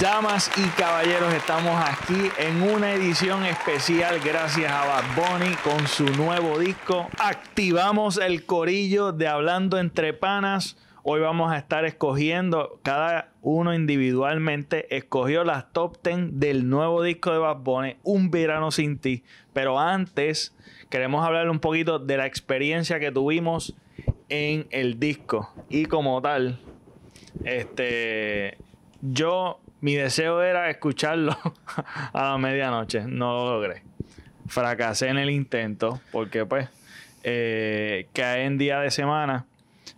[0.00, 6.04] Damas y caballeros, estamos aquí en una edición especial gracias a Bad Bunny con su
[6.04, 7.08] nuevo disco.
[7.18, 10.76] Activamos el corillo de Hablando entre Panas.
[11.02, 17.32] Hoy vamos a estar escogiendo, cada uno individualmente escogió las top 10 del nuevo disco
[17.32, 19.22] de Bad Bunny, Un verano sin ti.
[19.54, 20.54] Pero antes
[20.90, 23.74] queremos hablar un poquito de la experiencia que tuvimos
[24.28, 25.54] en el disco.
[25.70, 26.58] Y como tal,
[27.44, 28.58] este,
[29.00, 31.36] yo mi deseo era escucharlo
[32.12, 33.04] a la medianoche.
[33.06, 33.82] No lo logré.
[34.46, 36.68] Fracasé en el intento porque pues
[37.24, 39.46] eh, cae en día de semana.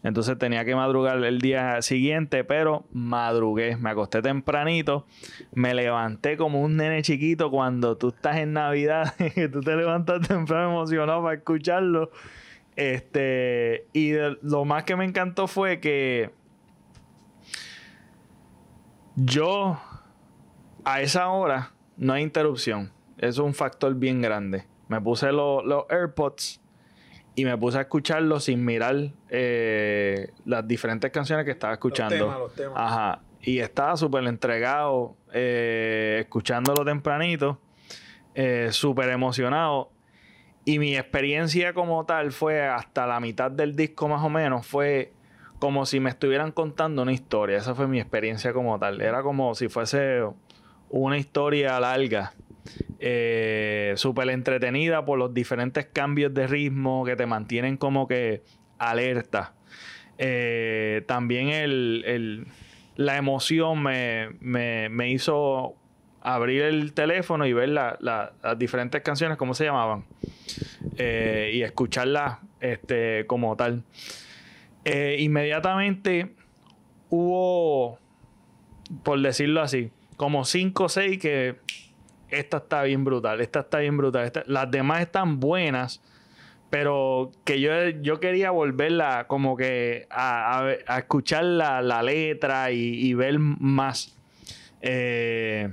[0.03, 3.77] Entonces tenía que madrugar el día siguiente, pero madrugué.
[3.77, 5.07] Me acosté tempranito.
[5.53, 10.27] Me levanté como un nene chiquito cuando tú estás en Navidad, que tú te levantas
[10.27, 12.11] temprano emocionado para escucharlo.
[12.77, 16.31] Este, y lo más que me encantó fue que
[19.25, 19.81] yo,
[20.85, 22.93] a esa hora, no hay interrupción.
[23.19, 24.67] Eso es un factor bien grande.
[24.87, 26.61] Me puse los AirPods
[27.35, 32.17] y me puse a escucharlo sin mirar eh, las diferentes canciones que estaba escuchando.
[32.17, 32.75] Los temas, los temas.
[32.77, 33.23] Ajá.
[33.43, 37.61] Y estaba súper entregado, eh, escuchándolo tempranito,
[38.35, 39.91] eh, súper emocionado.
[40.65, 45.13] Y mi experiencia como tal fue hasta la mitad del disco más o menos, fue
[45.59, 47.59] como si me estuvieran contando una historia.
[47.59, 49.01] Esa fue mi experiencia como tal.
[49.01, 50.23] Era como si fuese
[50.91, 52.33] una historia larga,
[52.99, 58.43] eh, súper entretenida por los diferentes cambios de ritmo que te mantienen como que
[58.79, 59.55] alerta.
[60.19, 62.47] Eh, también el,
[62.97, 65.77] la emoción me, hizo
[66.21, 70.05] abrir el teléfono y ver las diferentes canciones, cómo se llamaban,
[70.97, 73.85] eh, y escucharlas este, como tal.
[74.91, 76.35] Eh, inmediatamente
[77.11, 77.99] hubo,
[79.03, 81.57] por decirlo así, como 5 o 6 que
[82.31, 84.33] esta está bien brutal, esta está bien brutal.
[84.47, 86.03] las demás están buenas,
[86.71, 94.17] pero que yo, yo quería volverla como que a, escuchar la, letra y, ver más.
[94.81, 95.71] Eh,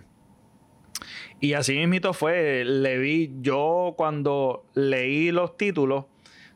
[1.39, 6.03] y así mismo fue, le vi, yo cuando leí los títulos,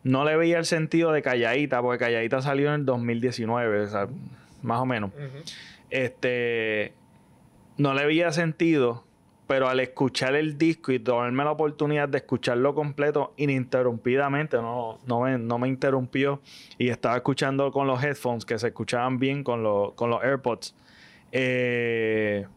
[0.10, 4.08] no le veía el sentido de Calladita, porque Calladita salió en el 2019, o sea,
[4.64, 5.12] más o menos.
[5.92, 6.94] Este,
[7.78, 9.04] no le veía sentido,
[9.46, 15.22] pero al escuchar el disco y tomarme la oportunidad de escucharlo completo ininterrumpidamente, no, no,
[15.22, 16.42] me, no me interrumpió
[16.80, 20.74] y estaba escuchando con los headphones que se escuchaban bien con, con los AirPods.
[21.32, 22.48] Eh,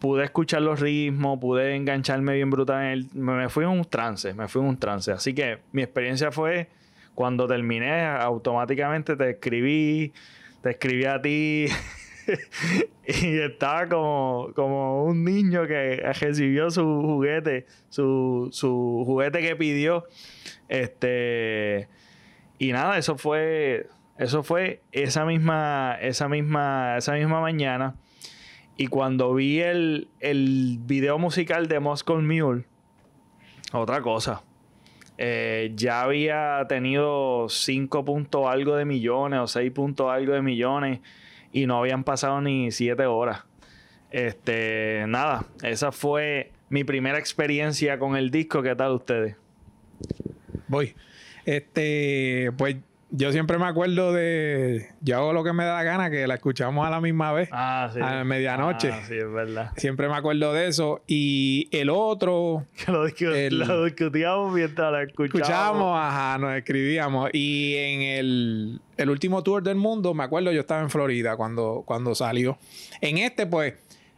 [0.00, 3.08] pude escuchar los ritmos, pude engancharme bien brutal en el...
[3.14, 5.12] Me fui en un trance, me fui en un trance.
[5.12, 6.68] Así que mi experiencia fue
[7.16, 10.12] cuando terminé, automáticamente te escribí,
[10.60, 11.66] te escribí a ti.
[13.06, 20.04] y estaba como, como un niño que recibió su juguete, su, su juguete que pidió.
[20.68, 21.88] Este.
[22.58, 23.88] Y nada, eso fue.
[24.18, 25.96] Eso fue esa misma.
[25.98, 26.98] Esa misma.
[26.98, 27.96] Esa misma mañana.
[28.76, 32.66] Y cuando vi el, el video musical de Moscow Mule,
[33.72, 34.42] otra cosa.
[35.18, 41.00] Eh, ya había tenido 5 puntos algo de millones o 6 puntos algo de millones
[41.52, 43.44] y no habían pasado ni 7 horas.
[44.10, 48.62] Este, nada, esa fue mi primera experiencia con el disco.
[48.62, 49.36] ¿Qué tal ustedes?
[50.68, 50.94] Voy.
[51.44, 52.76] Este, pues
[53.16, 54.90] yo siempre me acuerdo de.
[55.00, 57.48] Yo hago lo que me da gana, que la escuchamos a la misma vez.
[57.50, 57.98] Ah, sí.
[58.02, 58.90] A medianoche.
[58.92, 59.72] Ah, sí, es verdad.
[59.76, 61.02] Siempre me acuerdo de eso.
[61.06, 62.66] Y el otro.
[63.16, 65.40] Que lo, discutíamos mientras la escuchábamos.
[65.40, 67.30] Escuchábamos, ajá, nos escribíamos.
[67.32, 71.82] Y en el, el, último tour del mundo, me acuerdo, yo estaba en Florida cuando,
[71.86, 72.58] cuando salió.
[73.00, 73.74] En este, pues.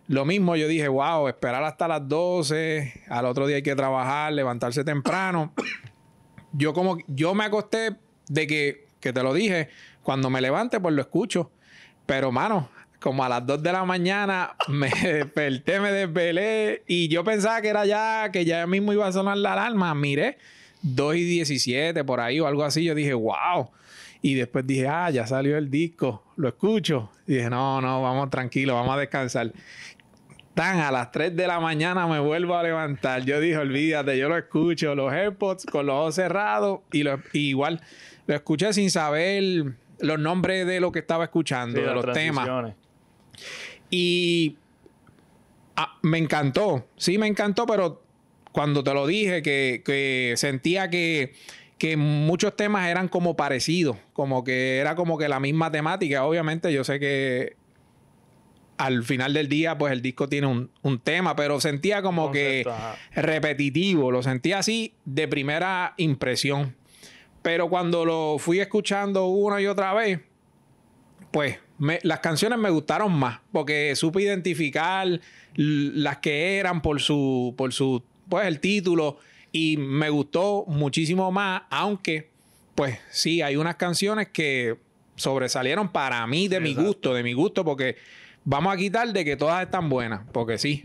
[0.08, 4.32] Lo mismo, yo dije, wow, esperar hasta las 12, al otro día hay que trabajar,
[4.32, 5.52] levantarse temprano.
[6.54, 7.94] Yo como, yo me acosté
[8.28, 9.68] de que, que te lo dije,
[10.02, 11.50] cuando me levante, pues lo escucho.
[12.06, 17.24] Pero, mano, como a las 2 de la mañana me desperté, me desvelé y yo
[17.24, 19.94] pensaba que era ya, que ya mismo iba a sonar la alarma.
[19.94, 20.38] Miré
[20.82, 22.84] 2 y 17 por ahí o algo así.
[22.84, 23.70] Yo dije, wow.
[24.20, 27.10] Y después dije, ah, ya salió el disco, lo escucho.
[27.26, 29.52] Y dije, no, no, vamos tranquilo, vamos a descansar.
[30.54, 33.24] Tan a las 3 de la mañana me vuelvo a levantar.
[33.24, 37.50] Yo dije, olvídate, yo lo escucho, los AirPods con los ojos cerrados y, lo, y
[37.50, 37.80] igual
[38.28, 42.74] lo escuché sin saber los nombres de lo que estaba escuchando, de los temas.
[43.90, 44.56] Y
[45.74, 48.02] ah, me encantó, sí me encantó, pero
[48.52, 51.32] cuando te lo dije, que, sentía que,
[51.78, 56.24] que, muchos temas eran como parecidos, como que era como que la misma temática.
[56.24, 57.56] Obviamente yo sé que
[58.76, 62.62] al final del día, pues el disco tiene un, tema, pero sentía como que
[63.14, 66.76] repetitivo, lo sentía así de primera impresión.
[67.48, 70.20] Pero cuando lo fui escuchando una y otra vez,
[71.30, 71.56] pues
[72.02, 75.18] las canciones me gustaron más, porque supe identificar
[75.54, 79.16] las que eran por su, por su, pues el título,
[79.50, 82.28] y me gustó muchísimo más, aunque,
[82.74, 84.76] pues sí, hay unas canciones que
[85.16, 87.96] sobresalieron para mí de mi gusto, de mi gusto, porque
[88.50, 90.82] Vamos a quitar de que todas están buenas, porque sí.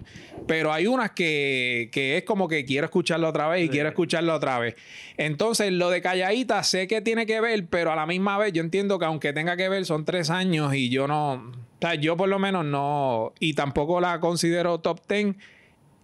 [0.48, 4.60] Pero hay unas que, es como que quiero escucharlo otra vez y quiero escucharlo otra
[4.60, 4.75] vez.
[5.15, 8.62] Entonces, lo de Calladita sé que tiene que ver, pero a la misma vez yo
[8.62, 11.36] entiendo que aunque tenga que ver, son tres años y yo no.
[11.36, 11.42] O
[11.80, 13.31] sea, yo por lo menos no.
[13.39, 15.38] Y tampoco la considero top ten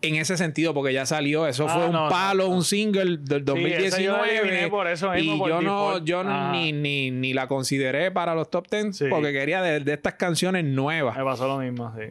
[0.01, 1.47] en ese sentido, porque ya salió.
[1.47, 4.67] Eso fue ah, un palo, un single del 2019.
[4.69, 9.03] por eso y yo no, yo ni, ni, ni, la consideré para los top 10
[9.09, 11.17] porque quería de, estas canciones nuevas.
[11.17, 12.05] Me pasó lo mismo, sí.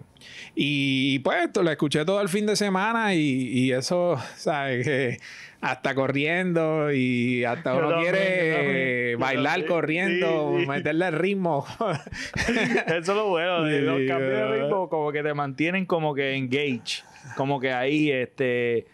[0.55, 4.85] Y pues la escuché todo el fin de semana y, y eso, ¿sabes?
[4.85, 5.19] Que
[5.61, 11.67] hasta corriendo y hasta uno quiere bailar corriendo, meterle el ritmo.
[12.37, 17.03] eso es lo bueno, los cambios de ritmo como que te mantienen como que engage
[17.37, 18.87] como que ahí, este,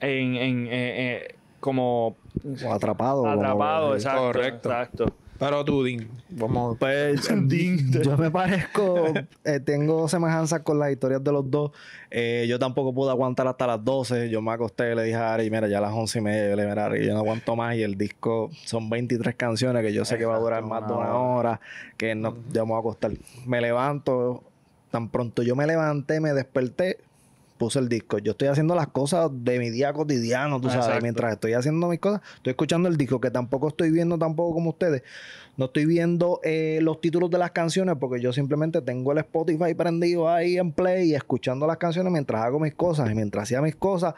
[0.00, 2.16] en, en, eh, eh, como...
[2.70, 3.26] atrapado.
[3.26, 4.22] Atrapado, exacto.
[4.22, 4.68] Correcto.
[4.70, 5.06] Exacto.
[5.38, 6.78] Pero tú, Dean, vamos.
[6.78, 7.28] Pues
[8.02, 9.12] yo me parezco,
[9.44, 11.72] eh, tengo semejanzas con las historias de los dos.
[12.46, 14.30] yo tampoco pude aguantar hasta las 12.
[14.30, 16.50] Yo me acosté y le dije a Ari, mira, ya a las 11 y media,
[16.50, 17.76] yo le dije, Ari, yo no aguanto más.
[17.76, 20.94] Y el disco son 23 canciones que yo sé que va a durar más de
[20.94, 21.60] una hora,
[21.98, 23.12] que no, ya me voy a acostar.
[23.44, 24.42] Me levanto,
[24.90, 26.98] tan pronto yo me levanté, me desperté,
[27.56, 28.18] puse el disco.
[28.18, 31.02] Yo estoy haciendo las cosas de mi día cotidiano, tú sabes.
[31.02, 34.70] Mientras estoy haciendo mis cosas, estoy escuchando el disco, que tampoco estoy viendo tampoco como
[34.70, 35.02] ustedes.
[35.56, 39.74] No estoy viendo eh, los títulos de las canciones porque yo simplemente tengo el Spotify
[39.74, 43.10] prendido ahí en play y escuchando las canciones mientras hago mis cosas.
[43.10, 44.14] Y mientras hacía mis cosas,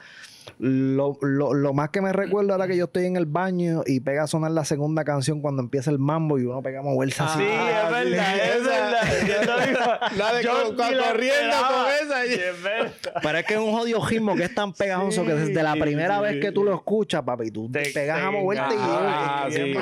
[0.58, 4.24] lo, lo, más que me recuerdo era que yo estoy en el baño y pega
[4.24, 7.38] a sonar la segunda canción cuando empieza el mambo y uno pega a moverse así.
[7.38, 10.00] Sí, es verdad, es verdad.
[10.16, 12.24] la de corriendo con esa.
[12.24, 12.92] es verdad.
[13.22, 16.20] Pero es que es un jodido ritmo que es tan pegajoso que desde la primera
[16.20, 19.74] vez que tú lo escuchas, papi, tú te, pegas a moverte y, ah, sí,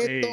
[0.00, 0.28] esto,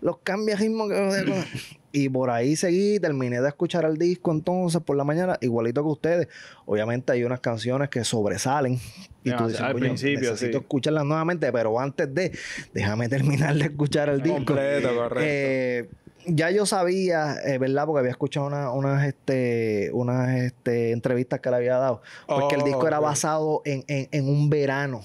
[0.00, 1.44] los cambios de ritmo que
[1.92, 5.88] y por ahí seguí, terminé de escuchar el disco entonces por la mañana, igualito que
[5.88, 6.28] ustedes.
[6.66, 8.78] Obviamente hay unas canciones que sobresalen.
[9.24, 12.32] Y tú dices, al principio, necesito escucharlas nuevamente, pero antes de,
[12.72, 14.36] déjame terminar de escuchar el disco.
[14.36, 15.24] Completo, correcto.
[15.26, 15.88] Eh,
[16.26, 17.86] ya yo sabía, eh, ¿verdad?
[17.86, 22.02] Porque había escuchado unas este, unas este, entrevistas que le había dado.
[22.26, 25.02] Porque el disco era basado en, en un verano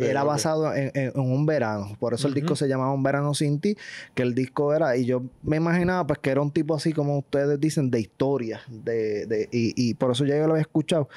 [0.00, 1.96] era basado en, un verano.
[1.98, 3.76] Por eso el disco se llamaba Un verano sin ti.
[4.14, 7.18] Que el disco era, y yo me imaginaba pues que era un tipo así como
[7.18, 8.60] ustedes dicen, de historia.
[8.68, 11.08] De, de, y, y por eso ya yo lo había escuchado.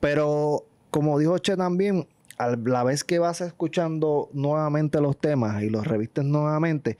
[0.00, 2.06] Pero como dijo Che también,
[2.38, 6.98] a la vez que vas escuchando nuevamente los temas y los revistes nuevamente,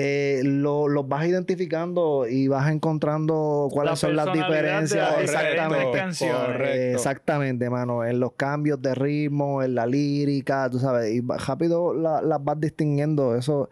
[0.00, 5.18] eh, los vas identificando y vas encontrando cuáles son las diferencias.
[5.20, 6.92] exactamente.
[6.92, 8.04] exactamente, mano.
[8.04, 11.12] En los cambios de ritmo, en la lírica, tú sabes.
[11.12, 13.34] Y rápido las vas distinguiendo.
[13.34, 13.70] Eso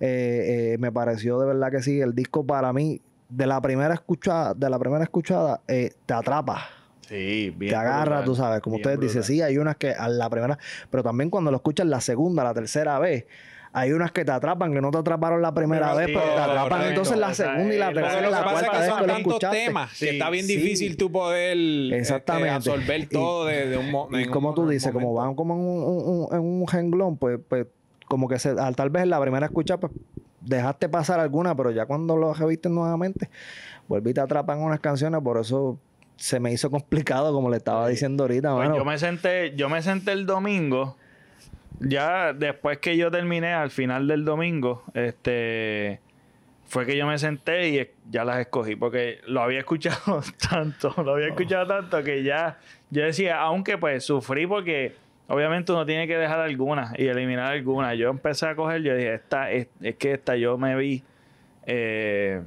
[0.00, 2.00] eh, eh, me pareció de verdad que sí.
[2.00, 6.68] El disco para mí, de la primera escuchada, de la primera escuchada, te atrapa.
[7.06, 7.70] Sí, bien.
[7.70, 8.62] Te agarra, tú sabes.
[8.62, 10.58] Como ustedes dicen, sí, hay unas que a la primera,
[10.90, 13.26] pero también cuando lo escuchas la segunda, la tercera vez
[13.76, 16.84] hay unas que te atrapan, que no te atraparon la primera vez, pero te atrapan
[16.84, 19.66] entonces la segunda y la tercera y la cuarta vez que lo escuchaste.
[19.66, 22.54] temas que está bien difícil tú poder eh, Exactamente.
[22.54, 24.26] absorber todo de, un momento.
[24.26, 27.66] Y como tú dices, como van como en un, en un renglón, pues, pues
[28.06, 29.92] como que se, tal vez en la primera escucha, pues
[30.40, 33.28] dejaste pasar alguna, pero ya cuando lo reviste nuevamente,
[33.88, 35.78] vuelve y te atrapan unas canciones, por eso
[36.16, 38.54] se me hizo complicado, como le estaba diciendo ahorita.
[38.54, 40.96] Pues yo me senté, yo me senté el domingo
[41.80, 46.00] ya después que yo terminé al final del domingo, este
[46.64, 51.14] fue que yo me senté y ya las escogí porque lo había escuchado tanto, lo
[51.14, 52.58] había escuchado tanto que ya
[52.90, 54.94] yo decía, aunque pues sufrí porque
[55.28, 57.96] obviamente uno tiene que dejar algunas y eliminar algunas.
[57.96, 59.68] Yo empecé a coger, yo dije, esta es,
[59.98, 61.02] que esta yo me vi
[61.66, 62.42] eh,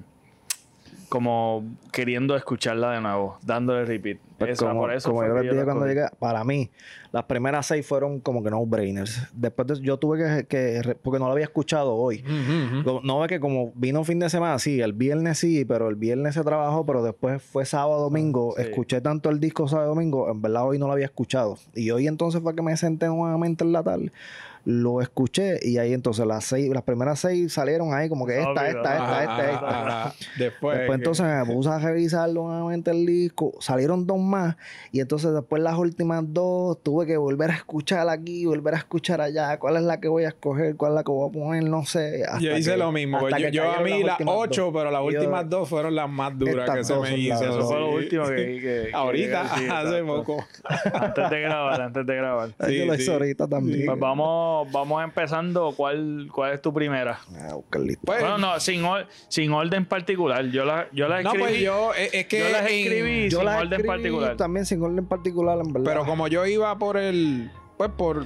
[1.09, 4.19] como queriendo escucharla de nuevo, dándole repeat.
[4.37, 6.69] Pues como, por eso como yo les dije cuando llegué, para mí,
[7.11, 9.27] las primeras seis fueron como que no-brainers.
[9.33, 12.23] Después de, yo tuve que, porque no lo había escuchado hoy.
[13.03, 16.35] No ve que como vino fin de semana, sí, el viernes sí, pero el viernes
[16.35, 18.55] se trabajó, pero después fue sábado, domingo.
[18.57, 21.57] Escuché tanto el disco sábado, domingo, en verdad hoy no lo había escuchado.
[21.73, 24.11] Y hoy entonces fue que me senté nuevamente en la tarde
[24.69, 28.67] lo escuché y ahí entonces las seis, las primeras seis salieron ahí como que esta,
[28.67, 34.05] esta, esta, esta, esta, Después, después entonces me puse a revisar nuevamente el disco, salieron
[34.05, 34.57] dos más
[34.91, 39.21] y entonces después las últimas dos tuve que volver a escuchar aquí, volver a escuchar
[39.21, 41.63] allá, cuál es la que voy a escoger, cuál es la que voy a poner,
[41.63, 42.23] no sé.
[42.39, 46.09] yo hice lo mismo, yo, a mí las ocho, pero las últimas dos fueron las
[46.09, 47.43] más duras que se me hizo.
[47.43, 48.89] Eso fue lo último que...
[48.93, 49.41] ahorita,
[49.79, 50.45] hace poco.
[50.93, 52.49] antes de grabar, antes de grabar.
[52.67, 53.87] Sí, yo lo hice ahorita también.
[53.87, 55.73] Pues vamos vamos, empezando.
[55.75, 57.19] ¿Cuál, ¿Cuál es tu primera?
[57.35, 58.83] Ah, pues, bueno, no, sin,
[59.27, 60.45] sin orden particular.
[60.45, 61.37] Yo la, yo la escribí.
[61.37, 62.39] No, pues yo, es, que.
[62.39, 64.37] Yo las escribí sin orden particular.
[64.37, 65.85] También sin orden particular, en verdad.
[65.85, 67.51] Pero como yo iba por el.
[67.77, 68.25] Pues por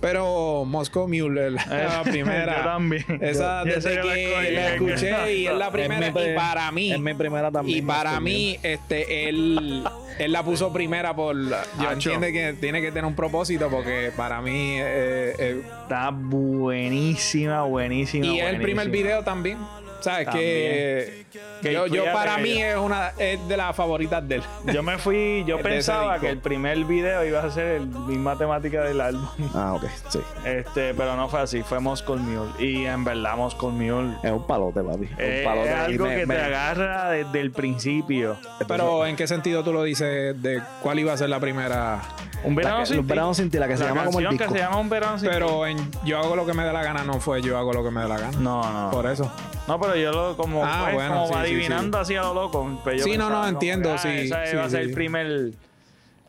[0.00, 2.58] pero Moscow Mule, la, la primera.
[2.58, 3.04] yo también.
[3.20, 6.08] Esa desde que la, escuché y es la primera.
[6.08, 6.92] y para mí.
[6.92, 7.78] Es mi primera también.
[7.78, 9.84] Y para mí, este, él,
[10.18, 11.36] él la puso primera por.
[11.36, 14.76] Yo entiendo que tiene que tener un propósito porque para mí.
[14.78, 18.26] Eh, eh, Está buenísima, buenísima.
[18.26, 19.58] Y es el primer video también.
[20.00, 20.28] ¿Sabes?
[20.28, 21.26] Que,
[21.62, 24.42] yo, yo para mí es una es de las favoritas de él.
[24.72, 28.82] Yo me fui, yo pensaba que el primer video iba a ser el misma temática
[28.82, 29.28] del álbum.
[29.54, 30.20] Ah, ok, sí.
[30.44, 32.50] Este, pero no fue así, fue Moscow Mule.
[32.58, 34.14] Y en verdad, Moscow Mule.
[34.22, 35.08] Es un palote, papi.
[35.18, 35.70] Es, un palote.
[35.70, 38.36] es algo que te agarra desde el principio.
[38.66, 40.40] Pero, ¿en qué sentido tú lo dices?
[40.40, 42.00] ¿De cuál iba a ser la primera?
[42.44, 44.44] Un verano sin, un verano sin ti, la que se llama como el disco.
[44.44, 46.84] que se llama Un verano sin Pero en Yo hago lo que me dé la
[46.84, 48.38] gana no fue Yo hago lo que me dé la gana.
[48.38, 48.90] No, no.
[48.90, 49.30] Por eso.
[49.66, 52.80] No, pero yo lo como, ah, pues, como adivinando así a lo loco.
[52.84, 54.08] Pues sí, no, no, entiendo, ah, sí.
[54.08, 55.52] Ese va a ser el primer,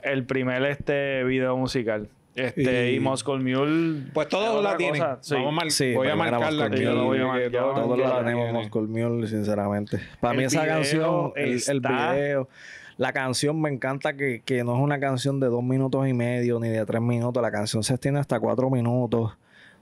[0.01, 2.09] el primer este video musical.
[2.35, 4.03] Este, y, Moscow Mule.
[4.13, 5.03] Pues todos la tienen.
[5.21, 5.35] Sí.
[5.35, 6.81] Vamos voy a marcarla aquí.
[6.81, 7.51] Yo lo voy a marcar.
[7.51, 9.99] Todos la tenemos Moscow Mule, sinceramente.
[10.19, 12.47] Para mí esa canción, el, el, video,
[12.97, 16.59] la canción me encanta que, que no es una canción de dos minutos y medio
[16.59, 17.41] ni de tres minutos.
[17.41, 19.33] La canción se extiende hasta cuatro minutos.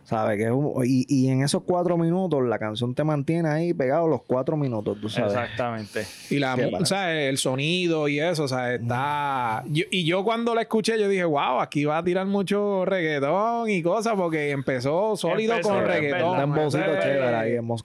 [0.07, 0.37] ¿Sabes?
[0.37, 0.49] Que
[0.85, 4.97] y, y, en esos cuatro minutos la canción te mantiene ahí pegado los cuatro minutos,
[5.01, 5.33] tú sabes.
[5.33, 6.05] Exactamente.
[6.29, 9.65] Y la, o sea, el sonido y eso, o sea, está...
[9.67, 13.83] y yo cuando la escuché, yo dije, wow, aquí va a tirar mucho reggaetón y
[13.83, 16.57] cosas, porque empezó sólido con reggaetón.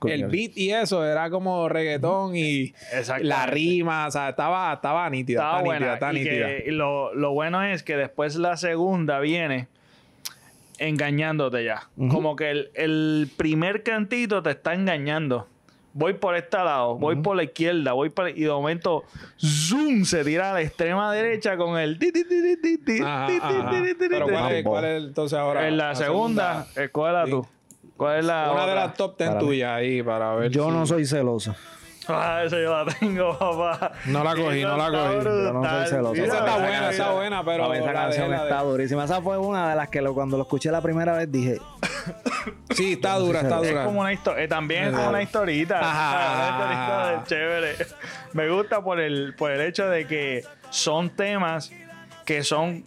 [0.09, 2.73] el beat y eso era como reggaetón y
[3.21, 5.41] la rima, o sea, estaba, estaba nítida.
[5.41, 5.99] Estaba, buena.
[6.13, 9.67] Nítida, y lo, lo bueno es que después la segunda viene
[10.89, 11.89] engañándote ya.
[12.11, 15.49] Como que el, primer cantito te está engañando.
[15.95, 18.31] Voy por este lado, voy por la izquierda, voy por...
[18.31, 19.05] Y de momento,
[19.39, 21.99] zoom, se tira a la extrema derecha con el...
[21.99, 25.69] Pero ¿cuál es, cuál es entonces ahora?
[25.69, 27.47] En la, segunda, segunda tú?
[27.99, 31.05] ¿Cuál es la Una de las top ten tuyas ahí para ver Yo no soy
[31.05, 31.55] celoso.
[32.09, 33.93] Ah, esa yo la tengo, papá.
[34.07, 35.25] No la cogí, no la cogí.
[35.25, 36.15] Yo no soy celoso.
[36.15, 37.75] Esa está buena, está buena, pero.
[37.75, 39.05] esa canción está durísima.
[39.05, 41.61] Esa fue una de las que cuando lo escuché la primera vez dije.
[42.71, 43.69] sí, está dura, está dura.
[43.69, 44.45] Es como una historia.
[44.45, 45.81] Eh, también es como una historita.
[45.81, 47.15] Ajá.
[47.15, 47.77] Una chévere.
[48.33, 51.71] Me gusta por el, por el hecho de que son temas
[52.25, 52.85] que son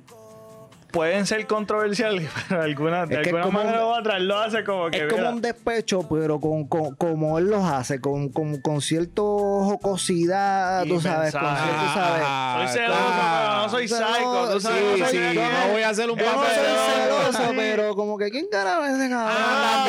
[0.96, 5.06] pueden ser controversiales, pero alguna, de alguna manera u otra lo hace como que.
[5.06, 9.24] Es como un despecho, pero con, con, como él los hace, con, con, con cierto
[9.24, 12.72] jocosidad, tú sabes, con cierto, sabes.
[12.72, 15.10] soy celoso, pero no soy psycho, tú sabes.
[15.10, 16.34] Sí, sí, no voy a hacer un papel.
[16.34, 19.36] No soy celoso, pero como que ¿quién carajo es ese cabrón?
[19.38, 19.88] Ah,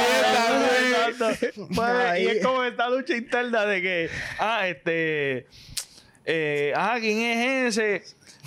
[1.19, 4.11] pues, y es como esta lucha interna de que,
[4.41, 5.47] ah, este.
[6.29, 8.03] Eh, ah, ¿quién es ese?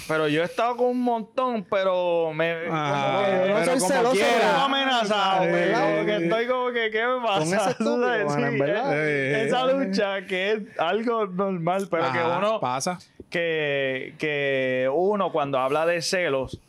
[0.08, 2.56] Pero yo he estado con un montón, pero me.
[2.70, 5.98] Ah, yo no soy celoso, pero amenazado, ¿verdad?
[5.98, 7.40] Porque estoy como que, ¿qué me pasa?
[7.40, 9.10] Con ese estúpido, ¿verdad?
[9.10, 12.60] esa lucha que es algo normal, pero que uno.
[12.60, 13.00] Pasa.
[13.30, 16.60] Que, que uno, cuando habla de celos,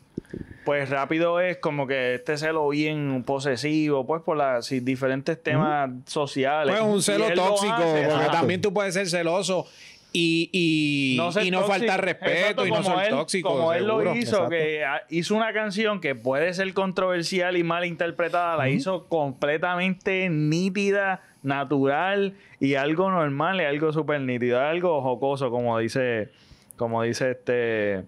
[0.63, 6.75] pues rápido es como que este celo bien posesivo, pues por las diferentes temas sociales.
[6.77, 9.65] Pues un celo tóxico, porque también tú puedes ser celoso
[10.13, 13.49] y, y, no, y no faltar respeto y no ser tóxico.
[13.49, 18.57] Como él lo hizo, que hizo una canción que puede ser controversial y mal interpretada,
[18.57, 25.79] la hizo completamente nítida, natural y algo normal y algo súper nítido, algo jocoso, como
[25.79, 26.29] dice,
[26.75, 28.03] como dice este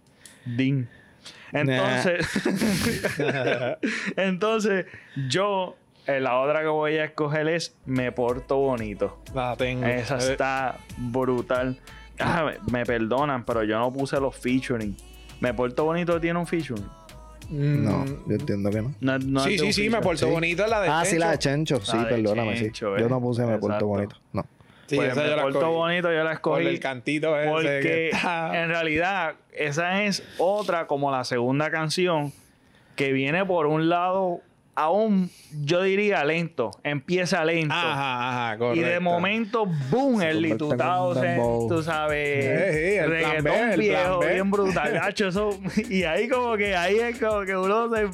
[0.45, 0.89] Dean.
[1.53, 2.27] Entonces,
[4.17, 4.88] entonces
[5.29, 9.19] yo la otra que voy a escoger es Me Porto Bonito.
[9.33, 9.86] La tengo.
[9.86, 11.77] Esa eh, está brutal.
[12.19, 14.95] ah, me perdonan, pero yo no puse los featuring.
[15.39, 16.86] Me Porto Bonito tiene un featuring.
[17.50, 18.29] No, mm.
[18.29, 19.39] yo entiendo que no.
[19.41, 21.79] sí, sí, sí, me porto bonito la de Ah, sí, la de Chencho.
[21.81, 22.57] Sí, perdóname.
[22.57, 22.72] sí.
[22.74, 24.15] Yo no puse me porto bonito.
[24.31, 24.45] No.
[24.88, 26.63] Sí, pues me porto bonito, yo la escogí.
[26.63, 32.33] Por el cantito ese Porque en realidad, esa es otra como la segunda canción
[32.95, 34.41] que viene por un lado
[34.75, 35.30] aún,
[35.62, 37.74] yo diría lento, empieza lento.
[37.74, 38.82] Ajá, ajá, correcto.
[38.82, 41.13] Y de momento, boom, el litutado,
[41.68, 46.98] tú sabes, sí, el reggaetón viejo, bien brutal, gacho, eso, y ahí como que, ahí
[46.98, 48.10] es como que uno se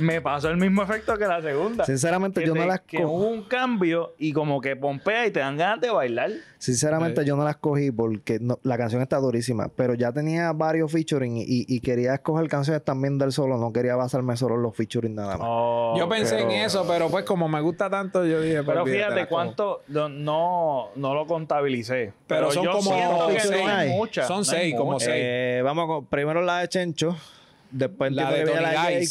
[0.00, 1.84] me pasó el mismo efecto que la segunda.
[1.84, 2.96] Sinceramente, yo no las cogí.
[2.96, 6.30] Que hubo un cambio y como que pompea y te dan ganas de bailar.
[6.58, 11.36] Sinceramente, yo no las cogí porque la canción está durísima, pero ya tenía varios featuring
[11.36, 13.56] y, quería escoger canciones también del solo.
[13.56, 15.48] No quería basarme solo en los featuring nada más.
[15.50, 18.62] Oh, yo pensé en eso, pero pues como me gusta tanto, yo dije.
[18.62, 22.12] Pero pues, fíjate cuánto no, no, lo contabilicé.
[22.26, 24.26] Pero, son como seis.
[24.26, 25.16] son seis, como seis.
[25.16, 27.16] Eh, vamos con primero la de Chencho,
[27.70, 29.06] después la de, de la de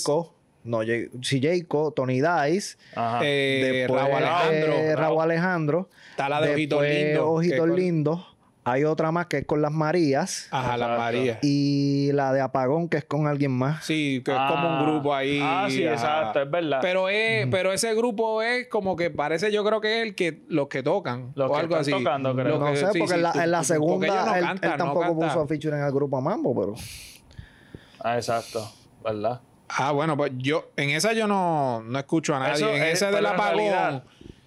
[0.63, 0.79] no,
[1.21, 2.77] si Jayco, Tony Dice,
[3.21, 4.95] eh, Raúl Alejandro.
[4.95, 5.89] Raúl Alejandro.
[6.11, 7.23] Está la de Ojitos Lindos.
[7.25, 8.25] Ojitos Lindos.
[8.65, 10.47] Hay otra más que es con las Marías.
[10.51, 11.39] Ajá, las Marías.
[11.41, 13.85] Y la de Apagón, que es con alguien más.
[13.85, 14.83] Sí, que es como un ah.
[14.83, 15.39] grupo ahí.
[15.41, 16.79] Ah, sí, exacto, es verdad.
[16.81, 20.43] Pero es, pero ese grupo es como que parece, yo creo que es el que
[20.49, 21.31] los que tocan.
[21.35, 21.91] Los o que algo así.
[21.91, 22.59] tocando, creo.
[22.59, 26.75] No sé, porque en, la, segunda él, tampoco puso feature en el grupo Mambo, pero.
[28.01, 28.71] Ah, exacto,
[29.03, 29.41] ¿verdad?
[29.69, 32.75] Ah, bueno, pues yo, en esa yo no, no escucho a nadie.
[32.75, 34.03] en esa de la apagón,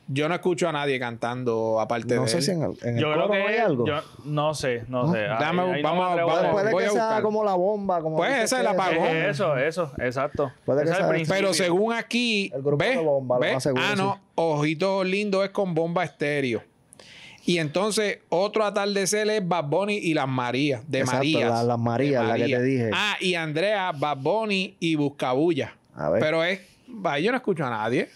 [0.09, 2.29] yo no escucho a nadie cantando aparte no de.
[2.29, 3.87] sé si en el, en yo creo que hay algo.
[3.87, 5.23] Yo no sé, no, sé.
[5.23, 8.03] Dame, vamos, no vamos, puede que sea como la bomba.
[8.03, 9.07] Como pues esa es la apagón.
[9.07, 10.53] Eso, eso, exacto.
[10.65, 12.51] Puede que sea pero según aquí.
[12.53, 14.21] El grupo de bomba, Lo más seguro, ah, no.
[14.35, 16.63] Ojito lindo es con bomba estéreo.
[17.45, 21.65] Y entonces, otro atardecer es Bad Bunny y las Marías, de Exacto, Marías.
[21.65, 22.91] las Marías, la que te dije.
[22.93, 25.75] Ah, y Andrea, Bad Bunny y Buscabulla.
[25.95, 26.21] A ver.
[26.21, 26.61] Pero es,
[27.21, 28.09] yo no escucho a nadie.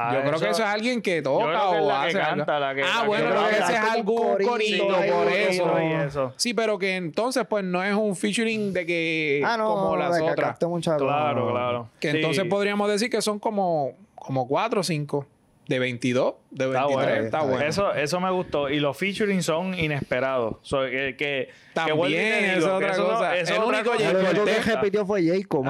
[0.00, 2.44] Ah, yo creo que eso es alguien que toca o hace algo.
[2.48, 6.32] ah, bueno, creo que ese es algún corito, por eso.
[6.36, 10.20] Sí, pero que entonces pues no es un featuring de que ah, no, como las
[10.20, 10.56] otras.
[10.56, 11.88] Claro, claro.
[11.98, 15.26] Que entonces podríamos decir que son como como cuatro o cinco
[15.68, 17.24] de 22, de 23.
[17.26, 17.60] Está bueno.
[17.60, 18.70] Eso, eso me gustó.
[18.70, 20.56] Y los featuring son inesperados.
[20.62, 23.36] So, que, que, También, eso es otra cosa.
[23.36, 25.66] Eso el único que repitió fue Jacob.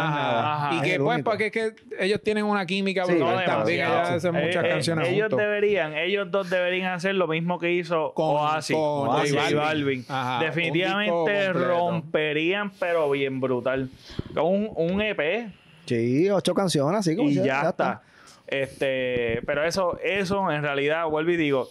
[0.71, 3.87] y que pues, porque es que ellos tienen una química brutal también.
[3.87, 8.13] Ellos hacen muchas eh, canciones Ellos deberían, ellos dos deberían hacer lo mismo que hizo
[8.15, 8.77] con, Oasis.
[8.77, 10.07] Con Oasis y Balvin.
[10.41, 13.91] Definitivamente romperían, pero bien brutal.
[14.33, 15.51] Con un, un EP.
[15.87, 18.03] Sí, ocho canciones, así como Y ya, está.
[18.49, 21.69] Este, pero eso, eso en realidad, vuelvo y digo,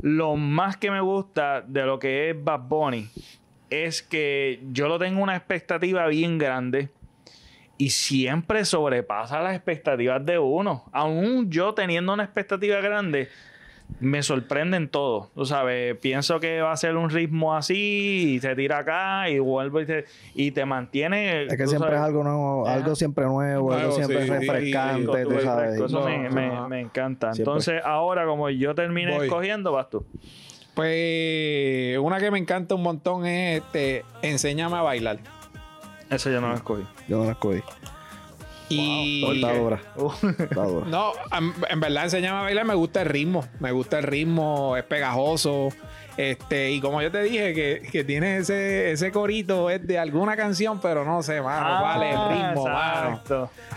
[0.00, 3.08] lo más que me gusta de lo que es Bad Bunny
[3.68, 6.88] es que yo lo tengo una expectativa bien grande
[7.76, 10.84] y siempre sobrepasa las expectativas de uno.
[10.92, 13.28] Aún yo teniendo una expectativa grande,
[14.00, 15.30] me sorprenden todo.
[15.34, 19.38] Tú sabes, pienso que va a ser un ritmo así y se tira acá y
[19.38, 21.44] vuelve y te, y te mantiene.
[21.46, 25.80] Es que siempre es algo nuevo, algo siempre nuevo, algo siempre refrescante, tú sabes.
[25.80, 26.04] Eso
[26.68, 27.32] me, encanta.
[27.36, 30.06] Entonces, ahora como yo termine escogiendo, vas tú.
[30.74, 35.18] Pues una que me encanta un montón es este, Enséñame a bailar.
[36.08, 36.84] Eso yo no la escogí.
[37.08, 37.60] Yo no la escogí.
[38.68, 39.42] Y.
[40.86, 41.12] No,
[41.70, 43.44] en verdad, enseñame a bailar, me gusta el ritmo.
[43.60, 45.70] Me gusta el ritmo, es pegajoso.
[46.18, 50.36] Este, y como yo te dije, que, que tiene ese, ese corito, es de alguna
[50.36, 53.22] canción, pero no sé, mano, ah, vale el ritmo, mano.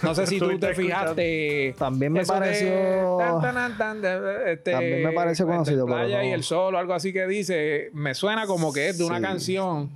[0.01, 1.75] No sé si tú, te fijaste.
[1.77, 3.19] También me pareció.
[4.47, 5.85] este, también me pareció conocido.
[5.85, 7.91] Playa y el sol, algo así que dice.
[7.93, 9.91] Me suena como que es de una canción.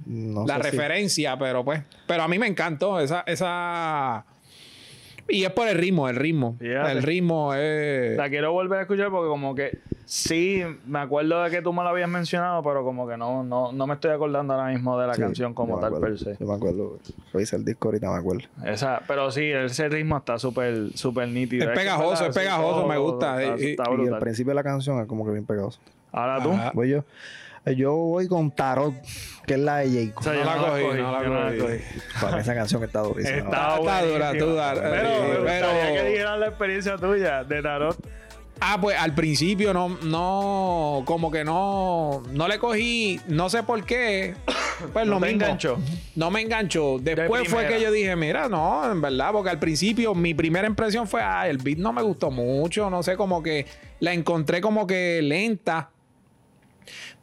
[0.45, 1.81] la referencia, pero pues.
[2.05, 4.23] Pero a mí me encantó esa, esa
[5.27, 6.57] y es por el ritmo, el ritmo.
[6.59, 8.15] El ritmo es.
[8.15, 11.81] La quiero volver a escuchar porque, como que sí, me acuerdo de que tú me
[11.81, 15.07] lo habías mencionado, pero como que no, no, no me estoy acordando ahora mismo de
[15.07, 16.37] la canción como tal per se.
[16.39, 16.99] Yo me acuerdo.
[17.33, 18.43] Lo hice el disco ahorita, me acuerdo.
[18.65, 21.71] Esa, pero sí, ese ritmo está súper súper nítido.
[21.71, 23.43] Es pegajoso, es, pegajoso, me gusta.
[23.57, 25.79] y, y, el principio de la canción es como que bien pegajoso.
[26.11, 26.51] Ahora tú.
[26.73, 27.03] Voy yo.
[27.73, 28.93] Yo voy con Tarot,
[29.45, 30.33] que es la de Jacob.
[30.33, 31.77] no, la cogí, no la cogí.
[32.21, 33.37] Para esa canción está durísima.
[33.37, 34.75] Está, está dura, tú dar.
[34.75, 37.97] Pero, eh, pero, que dijeras la experiencia tuya de Tarot.
[38.59, 43.83] Ah, pues al principio no, no, como que no, no le cogí, no sé por
[43.83, 44.33] qué.
[44.93, 45.77] Pues no lo me enganchó.
[46.15, 46.99] No me enganchó.
[46.99, 51.07] Después fue que yo dije, mira, no, en verdad, porque al principio mi primera impresión
[51.07, 53.65] fue, ah, el beat no me gustó mucho, no sé, como que
[53.99, 55.91] la encontré como que lenta.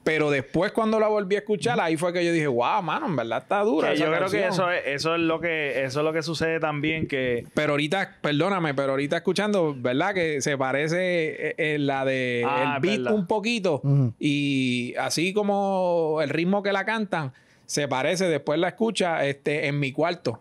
[0.04, 3.16] Pero después cuando la volví a escuchar, ahí fue que yo dije, wow, mano, en
[3.16, 3.94] verdad está dura.
[3.94, 7.06] yo creo que eso es, eso es lo que, eso es lo que sucede también
[7.06, 7.46] que.
[7.54, 10.14] Pero ahorita, perdóname, pero ahorita escuchando, ¿verdad?
[10.14, 13.80] Que se parece en eh, eh, la de ah, el beat un poquito.
[14.18, 17.32] Y así como el ritmo que la cantan,
[17.66, 20.40] se parece, después la escucha este, en mi cuarto.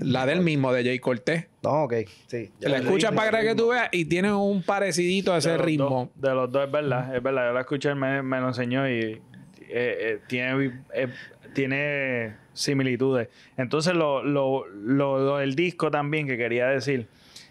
[0.00, 1.46] La del mismo, de Jay Cortés.
[1.62, 1.94] No, ok,
[2.26, 2.50] sí.
[2.60, 6.10] La escuchas para que tú veas y tiene un parecidito a ese ritmo.
[6.14, 7.48] de los dos, es verdad, es verdad.
[7.48, 9.20] Yo la escuché, me, me lo enseñó y eh,
[9.68, 11.08] eh, tiene, eh,
[11.52, 13.28] tiene similitudes.
[13.56, 17.06] Entonces, lo, lo, lo, del disco también que quería decir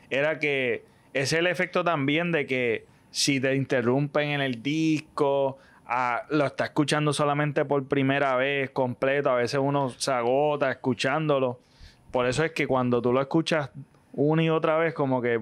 [0.10, 0.84] era que
[1.14, 6.66] es el efecto también de que si te interrumpen en el disco, ah, lo está
[6.66, 11.60] escuchando solamente por primera vez completo, a veces uno se agota escuchándolo
[12.12, 13.70] por eso es que cuando tú lo escuchas
[14.14, 15.40] una y otra vez, como que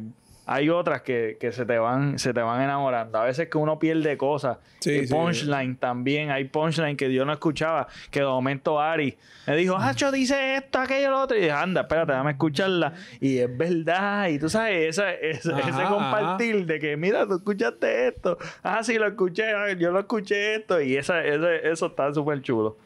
[0.49, 3.19] hay otras que, se te van se te van enamorando.
[3.19, 4.57] A veces que uno pierde cosas.
[4.85, 6.31] y punchline también.
[6.31, 7.87] Hay punchline que yo no escuchaba.
[8.09, 11.35] Que de momento Ari me dijo, Hacho, dice esto, aquello, lo otro.
[11.35, 12.93] Y dije, anda, espérate, déjame escucharla.
[13.19, 14.29] Y es verdad.
[14.29, 18.37] Y tú sabes, ese compartir de que, mira, tú escuchaste esto.
[18.63, 19.43] Ah, sí, lo escuché.
[19.77, 20.81] Yo lo escuché esto.
[20.81, 22.77] Y esa, eso está súper chulo.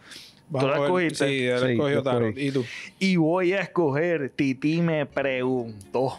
[0.60, 1.28] ¿Tú la escogiste?
[1.28, 2.38] Sí, él escogió Tarot.
[2.38, 2.66] ¿Y tú?
[3.00, 4.30] Y voy a escoger.
[4.36, 6.18] Titi me preguntó.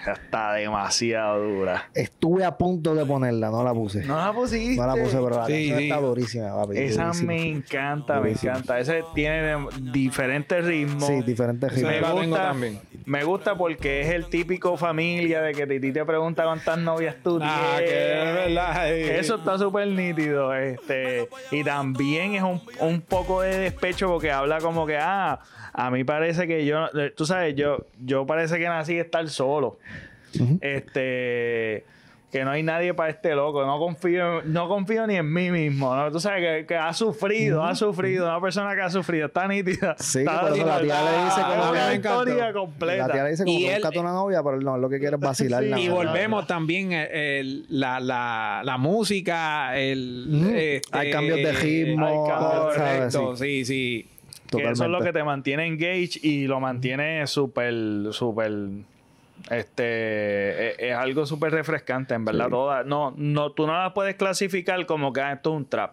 [0.00, 1.90] Está demasiado dura.
[1.92, 4.02] Estuve a punto de ponerla, no la puse.
[4.04, 4.76] No la pusiste.
[4.80, 6.64] No la puse, pero la sí, está durísima.
[6.72, 8.80] Esa me encanta, me encanta.
[8.80, 9.58] Ese tiene
[9.92, 11.04] diferentes ritmos.
[11.04, 11.92] Sí, diferentes ritmos.
[11.92, 12.80] Me gusta, también.
[13.10, 17.40] Me gusta porque es el típico familia de que Titi te pregunta cuántas novias tú
[17.42, 17.90] ah, tienes.
[17.90, 18.94] Que es verdad.
[18.94, 20.54] Eso está súper nítido.
[20.54, 25.40] Este, y también es un, un poco de despecho porque habla como que, ah,
[25.72, 29.80] a mí parece que yo, tú sabes, yo, yo parece que nací estar solo.
[30.60, 31.84] Este
[32.30, 35.94] que no hay nadie para este loco, no confío, no confío ni en mí mismo,
[35.94, 36.10] ¿no?
[36.10, 39.96] Tú sabes que, ha sufrido, ha sufrido, una persona que ha sufrido, está nítida.
[39.98, 43.06] Sí, está por eso la tía le dice como una historia completa.
[43.08, 45.20] La tía le dice como que buscate una novia, pero no, lo que quiere es
[45.20, 45.64] vacilar.
[45.64, 50.50] y volvemos también el, la, la, la, música, el...
[50.54, 52.24] Este, hay cambios de ritmo.
[52.26, 54.08] Correcto, sí, sí
[54.58, 57.74] eso es lo que te mantiene engaged y lo mantiene súper,
[58.12, 58.52] súper.
[59.50, 62.48] Este e, es, algo súper refrescante, en verdad.
[62.48, 65.92] Toda, no, no, tú no la puedes clasificar como que ah, esto es un trap.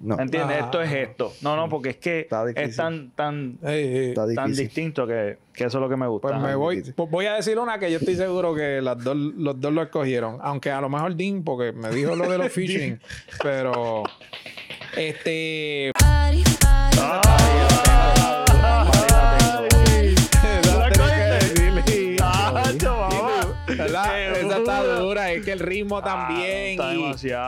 [0.00, 0.18] No.
[0.18, 0.58] ¿Entiendes?
[0.58, 1.32] esto es esto.
[1.42, 5.88] No, no, porque es que es tan, tan, tan distinto que, que, eso es lo
[5.88, 6.28] que me gusta.
[6.28, 9.16] Pues me voy, pues voy a decir una que yo estoy seguro que las dos,
[9.16, 10.38] los dos lo escogieron.
[10.40, 13.00] Aunque a lo mejor Dean, porque me dijo lo de los featuring.
[13.42, 14.04] pero
[14.96, 15.92] este.
[24.04, 26.78] Esa está dura, es que el ritmo ah, también.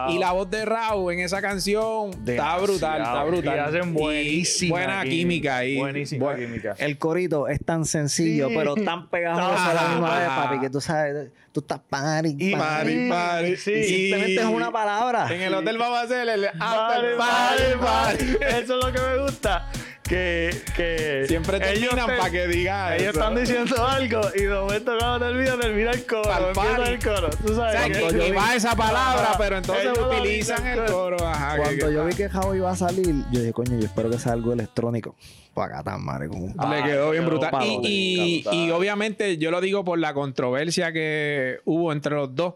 [0.09, 3.57] y, la voz de Raúl en esa canción está brutal, está brutal.
[3.57, 4.71] Y hacen buenísima.
[4.71, 5.77] buena química ahí.
[5.77, 6.75] Buenísima química.
[6.79, 10.81] El corito es tan sencillo, pero tan pegajoso a la misma vez, papi, que tú
[10.81, 13.57] sabes, tú estás pari, y pari, pari.
[13.57, 13.85] Sí.
[13.85, 15.33] simplemente es una palabra.
[15.33, 18.37] En el hotel vamos a hacer el after pari, pari.
[18.63, 19.69] Eso es lo que me gusta
[20.11, 25.25] que, que siempre terminan para que digan ellos están diciendo algo y de momento cuando
[25.25, 27.77] termina termina el coro empieza el coro tú sabes.
[27.97, 32.15] O sea, que, va esa palabra pero entonces utilizan el coro ajá, cuando yo vi
[32.15, 35.15] que Jao iba a salir yo dije coño yo espero que sea algo electrónico
[35.55, 37.53] para acá tan madre como un le quedó bien brutal.
[37.63, 42.55] y, y, y obviamente yo lo digo por la controversia que hubo entre los dos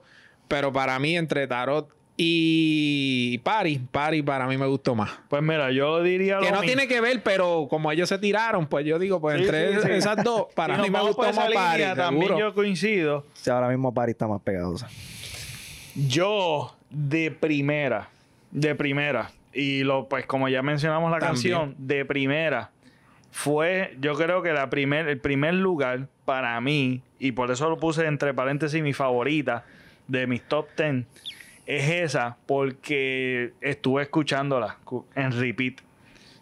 [0.49, 5.11] pero para mí entre Tarot y Paris, Paris para mí me gustó más.
[5.29, 8.87] Pues mira, yo diría que no tiene que ver, pero como ellos se tiraron, pues
[8.87, 11.87] yo digo, pues entre esas dos, para mí me gustó más Paris.
[11.97, 13.27] También yo coincido.
[13.35, 14.89] Sí, ahora mismo Paris está más pegadosa.
[15.97, 18.09] Yo de primera,
[18.53, 22.71] de primera, y lo pues como ya mencionamos la canción, de primera
[23.33, 27.79] fue, yo creo que la primer, el primer lugar para mí, y por eso lo
[27.79, 29.65] puse entre paréntesis mi favorita
[30.07, 31.07] de mis top 10
[31.67, 34.79] es esa porque estuve escuchándola
[35.15, 35.81] en repeat.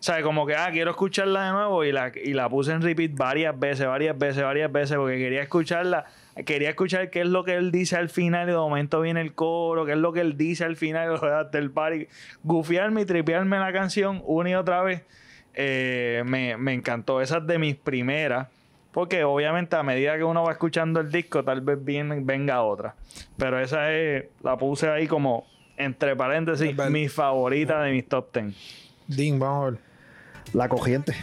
[0.01, 0.25] ¿Sabes?
[0.25, 3.57] Como que, ah, quiero escucharla de nuevo y la, y la puse en repeat varias
[3.57, 6.07] veces, varias veces, varias veces porque quería escucharla.
[6.45, 9.33] Quería escuchar qué es lo que él dice al final y de momento viene el
[9.35, 11.21] coro, qué es lo que él dice al final
[11.53, 12.09] del party.
[12.43, 15.03] Gufiarme y tripearme la canción una y otra vez.
[15.55, 17.21] Eh, me, me encantó.
[17.21, 18.49] Esa es de mis primeras.
[18.93, 22.95] Porque obviamente a medida que uno va escuchando el disco, tal vez venga otra.
[23.39, 28.55] Pero esa es, la puse ahí como entre paréntesis, mi favorita de mis top 10.
[29.09, 29.81] Ding, vamos a ver.
[30.53, 31.15] La corriente.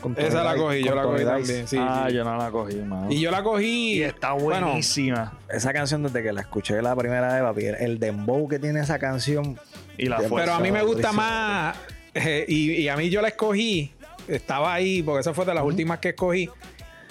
[0.00, 1.66] con Esa la cogí, yo la cogí también.
[1.78, 3.10] ah, yo no la cogí, mano.
[3.10, 3.98] Y yo la cogí.
[3.98, 5.38] Y está buenísima.
[5.50, 8.98] esa canción desde que la escuché la primera vez, papi, el dembow que tiene esa
[8.98, 9.58] canción.
[9.98, 11.76] Y la Pero a mí me gusta más.
[12.14, 13.92] Eh, y, a mí yo la escogí.
[14.26, 16.50] Estaba ahí, porque esa fue de las últimas que escogí.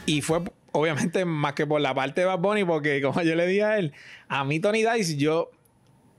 [0.07, 0.41] Y fue
[0.71, 3.77] obviamente más que por la parte de Bad Bunny, porque como yo le dije a
[3.77, 3.93] él,
[4.27, 5.51] a mí Tony Dice, yo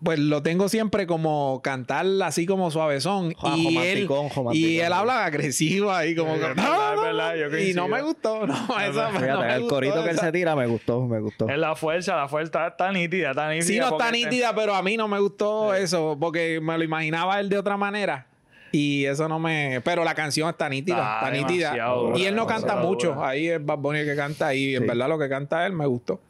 [0.03, 3.35] pues lo tengo siempre como cantar así como suavezón.
[3.57, 4.09] y, él,
[4.53, 6.37] y él habla agresivo ahí como...
[6.37, 8.47] y no me gustó.
[8.47, 11.49] No, el corito que él se tira me gustó, me gustó.
[11.49, 13.67] Es la fuerza, la fuerza está nítida, está nítida.
[13.67, 17.41] Sí, no está nítida, pero a mí no me gustó eso porque me lo imaginaba
[17.41, 18.27] él de otra manera.
[18.73, 19.81] Y eso no me.
[19.85, 21.75] Pero la canción está nítida, está, nítida.
[22.17, 23.23] y él no canta mucho.
[23.23, 24.55] Ahí es Bad Bunny que canta.
[24.55, 26.21] Y en verdad lo que canta él me gustó.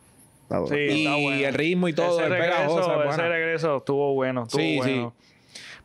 [0.68, 2.18] Sí, y el ritmo y todo.
[2.20, 4.44] Ese, regreso, ese regreso estuvo bueno.
[4.44, 5.14] Estuvo sí, bueno.
[5.18, 5.27] sí.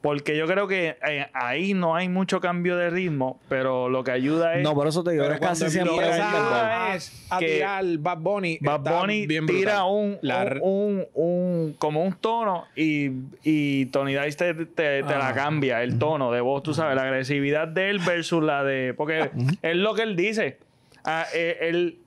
[0.04, 4.12] Porque yo creo que eh, ahí no hay mucho cambio de ritmo, pero lo que
[4.12, 4.62] ayuda es.
[4.62, 8.58] No, por eso te digo, es casi siempre es a tirar Bad Bunny.
[8.60, 10.20] Bad Bunny tira un,
[10.62, 13.12] un, un, como un tono y,
[13.46, 15.34] y Tony Dice te, te, la ah.
[15.34, 18.94] cambia, el tono de voz, tú sabes, la agresividad de él versus la de.
[18.94, 20.58] Porque es lo que él dice.
[21.06, 22.03] Ah, eh, él,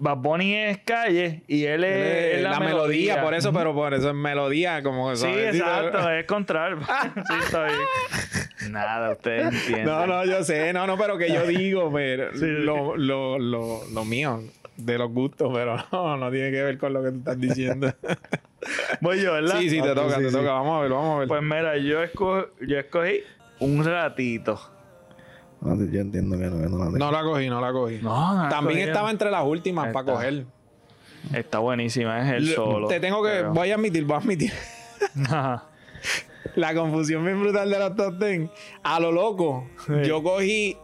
[0.00, 3.22] Bad Bunny es calle y él es, la, melodía.
[3.22, 6.78] por eso, pero por eso es melodía, como Sí, exacto, es contrario.
[7.14, 7.70] sí, estoy.
[8.70, 9.84] Nada, usted entiende.
[9.84, 14.04] No, no, yo sé, no, no, pero que yo digo, pero lo, lo, lo, lo,
[14.06, 14.42] mío,
[14.78, 17.92] de los gustos, pero no, no tiene que ver con lo que tú estás diciendo.
[19.02, 19.58] Voy yo, ¿verdad?
[19.58, 20.52] Sí, sí, te toca, te toca.
[20.52, 21.28] Vamos a ver, vamos a ver.
[21.28, 23.20] Pues mira, yo, esco yo escogí
[23.58, 24.58] un ratito.
[25.60, 26.98] No, yo entiendo que no, no la tengo.
[26.98, 27.98] No la cogí, no la cogí.
[28.02, 30.46] No, También estaba entre las últimas para coger.
[31.34, 32.88] Está buenísima, es el solo.
[32.88, 33.42] Te tengo que.
[33.42, 34.52] Voy a admitir, voy a admitir.
[36.54, 38.50] la confusión bien brutal de los top ten.
[38.82, 39.68] A lo loco,
[40.04, 40.76] yo cogí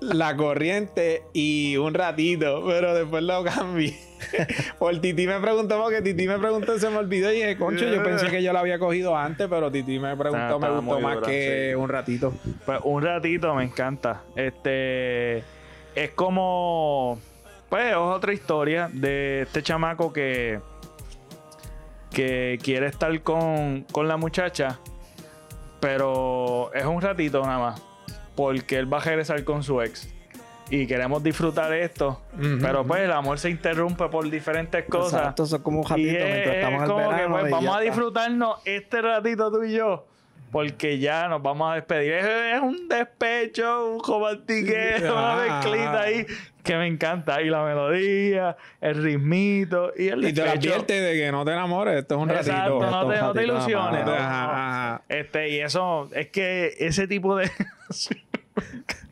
[0.00, 3.96] la corriente y un ratito, pero después lo cambié.
[4.78, 8.02] Por Titi me preguntó, porque Titi me preguntó, se me olvidó y dije, concho, yo
[8.02, 11.74] pensé que yo la había cogido antes, pero Titi me preguntó, me gustó más que
[11.76, 12.32] un ratito.
[12.64, 14.22] Pues un ratito me encanta.
[14.36, 15.38] Este
[15.94, 17.18] es como,
[17.68, 20.60] pues, es otra historia de este chamaco que
[22.14, 24.78] que quiere estar con, con la muchacha,
[25.80, 27.82] pero es un ratito nada más,
[28.36, 30.13] porque él va a regresar con su ex
[30.70, 32.22] y queremos disfrutar esto,
[32.60, 35.20] pero pues el amor se interrumpe por diferentes cosas.
[35.20, 37.38] Exacto, eso es como un ratito mientras estamos en el verano.
[37.38, 40.06] Pues, vamos a disfrutarnos este ratito tú y yo.
[40.50, 42.12] Porque ya nos vamos a despedir.
[42.12, 46.26] Es, un despecho, un romantiqueo, una mezclita ahí
[46.62, 47.42] que me encanta.
[47.42, 51.96] Y la melodía, el ritmito y el Y te advierte de que no te enamores,
[51.96, 52.90] esto es un Exacto, ratito.
[52.90, 54.04] no te, no te ilusiones.
[55.08, 57.50] Este, y eso, es que ese tipo de...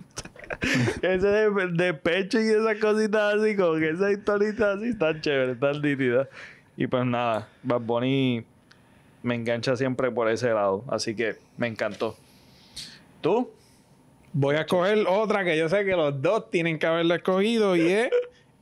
[1.03, 5.81] ese de, pecho y esas cositas así, como que esas historitas así están chéveres, están
[5.81, 6.29] nítidas.
[6.77, 8.45] Y pues nada, Bad Bunny
[9.23, 10.85] me engancha siempre por ese lado.
[10.89, 12.17] Así que me encantó.
[13.21, 13.51] ¿Tú?
[14.33, 17.89] Voy a escoger otra que yo sé que los dos tienen que haberlo escogido y
[17.89, 18.11] es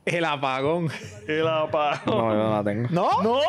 [0.05, 0.89] el apagón.
[1.27, 2.01] El apagón.
[2.05, 2.89] No, yo no la tengo.
[2.91, 3.23] ¿No?
[3.23, 3.39] ¡No!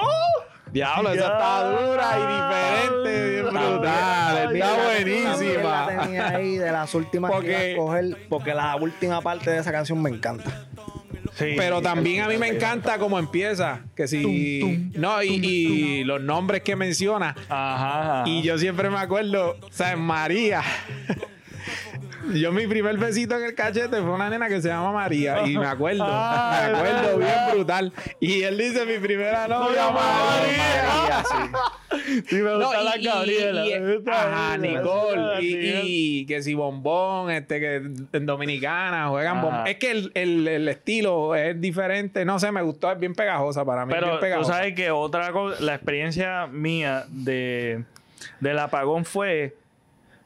[0.73, 4.22] Diablo, esa está dura y diferente, bien brutal.
[4.55, 5.87] Está buenísima.
[5.87, 10.01] La tenía ahí de las últimas porque, que porque la última parte de esa canción
[10.01, 10.67] me encanta.
[11.35, 13.81] Sí, pero también a mí me encanta cómo empieza.
[13.97, 14.91] Que si.
[14.95, 17.35] no, y, los nombres que menciona.
[17.49, 19.99] Ajá, Y yo siempre me acuerdo, ¿sabes?
[19.99, 20.63] María.
[22.35, 25.59] Yo mi primer besito en el cachete fue una nena que se llama María y
[25.59, 27.93] me acuerdo, me acuerdo bien brutal.
[28.21, 31.25] Y él dice mi primera novia María.
[32.29, 32.37] sí.
[32.37, 33.65] me gusta la Gabriela.
[34.07, 35.43] ajá, Nicole.
[35.43, 37.77] Y, que si bombón, este que
[38.13, 39.67] en Dominicana juegan bombón.
[39.67, 42.25] Es que el, el, estilo es diferente.
[42.25, 43.93] No sé, me gustó, es bien pegajosa para mí.
[43.93, 47.85] Pero tú sabes que otra cosa, la experiencia mía de
[48.41, 49.57] del apagón fue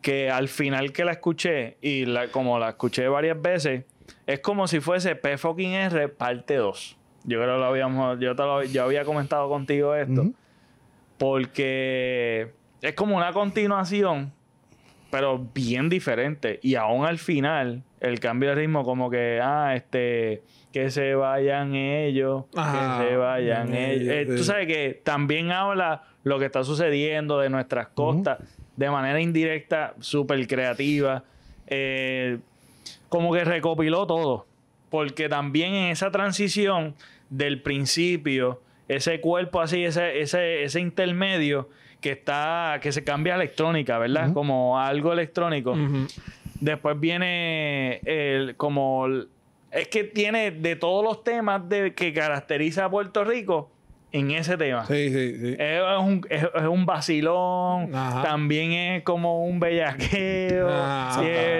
[0.06, 3.86] que al final que la escuché, y la, como la escuché varias veces,
[4.24, 6.96] es como si fuese P fucking R parte 2.
[7.24, 10.30] Yo creo que lo habíamos, yo te lo, yo había comentado contigo esto.
[11.18, 14.32] Porque es como una continuación,
[15.10, 16.60] pero bien diferente.
[16.62, 21.74] Y aún al final, el cambio de ritmo, como que, ah, este, que se vayan
[21.74, 24.14] ellos, que se vayan ellos.
[24.14, 28.38] Eh, tú sabes que también habla lo que está sucediendo de nuestras costas
[28.76, 31.24] de manera indirecta, súper creativa.
[31.66, 32.38] Eh,
[33.08, 34.46] como que recopiló todo.
[34.90, 36.94] Porque también en esa transición
[37.30, 41.68] del principio, ese cuerpo así, ese, ese, ese intermedio
[42.00, 44.32] que está, que se cambia a electrónica, ¿verdad?
[44.32, 45.74] Como algo electrónico.
[46.60, 49.06] Después viene el, como...
[49.70, 53.70] es que tiene de todos los temas de, que caracteriza a Puerto Rico,
[54.16, 54.86] en ese tema.
[54.86, 55.56] Sí, sí, sí.
[55.58, 57.90] Es un, es, un vacilón.
[57.90, 60.68] También es como un bellaqueo.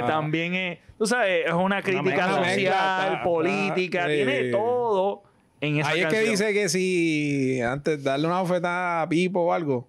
[0.07, 4.07] también es, tú sabes, es una crítica social, política.
[4.07, 5.23] Tiene todo
[5.61, 9.53] en esa Ahí es que dice que si antes darle una oferta a Pipo o
[9.53, 9.87] algo.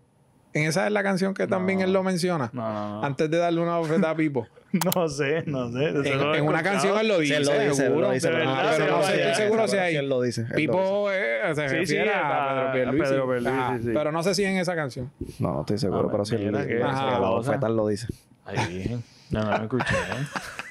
[0.53, 2.51] En esa es la canción que también él lo menciona.
[3.03, 4.47] Antes de darle una oferta a Pipo.
[4.95, 5.89] No sé, no sé.
[5.89, 8.09] En, una canción él lo dice, seguro.
[8.21, 9.95] pero no sé, estoy seguro si hay.
[9.95, 10.45] Él lo dice.
[10.55, 13.89] Pipo eh, se refiere a Pedro Pierluisi.
[13.93, 15.11] Pero no sé si en esa canción.
[15.39, 16.35] No, no estoy seguro, pero sí.
[16.35, 16.79] él lo dice.
[16.79, 18.07] La oferta lo dice.
[18.45, 18.97] Ahí,
[19.29, 19.85] no, no me escuché.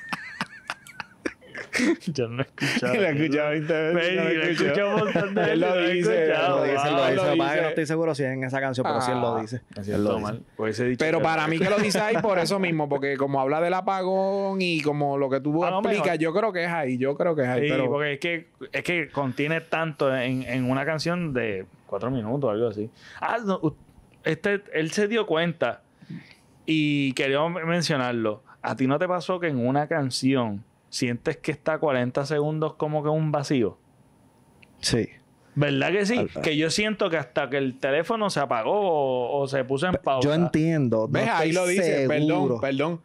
[2.07, 2.95] Yo no he escuchado.
[2.95, 4.15] Lo he escuchado 20 veces.
[4.17, 6.29] lo he escuchado un montón de Él lo dice.
[6.29, 7.63] Lo dice, lo dice.
[7.63, 9.41] No estoy seguro si es en esa canción, pero sí él lo ah.
[9.41, 9.63] dice.
[9.87, 10.41] Él lo dice.
[10.57, 13.75] Pues pero para mí que lo dice ahí por eso mismo, porque como habla del
[13.75, 16.99] apagón y como lo que tú ah, explicas, yo creo que es ahí.
[16.99, 17.69] Yo creo que es ahí.
[17.69, 22.51] Sí, porque es que, es que contiene tanto en, en una canción de cuatro minutos,
[22.51, 22.91] algo así.
[23.21, 23.39] Ah,
[24.25, 25.83] este, él se dio cuenta
[26.67, 28.43] y quería mencionarlo.
[28.61, 30.65] ¿A ti no te pasó que en una canción
[30.97, 33.79] sientes que está 40 segundos como que un vacío.
[34.81, 35.09] Sí.
[35.55, 36.27] ¿Verdad que sí?
[36.43, 40.29] Que yo siento que hasta que el teléfono se apagó o, se puso en pausa.
[40.29, 41.09] Yo entiendo.
[41.09, 41.29] ¿Ves?
[41.33, 42.07] Ahí lo dice.
[42.07, 43.01] Perdón, perdón.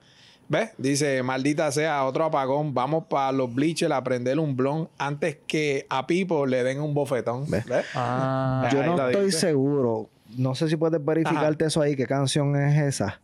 [0.49, 0.71] ¿Ves?
[0.77, 2.73] Dice, maldita sea, otro apagón.
[2.73, 6.93] Vamos para los bleachers a prender un blon antes que a Pipo le den un
[6.93, 7.49] bofetón.
[7.49, 7.63] ¿Ves?
[7.95, 10.09] Ah, yo no estoy seguro.
[10.35, 11.95] No sé si puedes verificarte eso ahí.
[11.95, 13.21] ¿Qué canción es esa?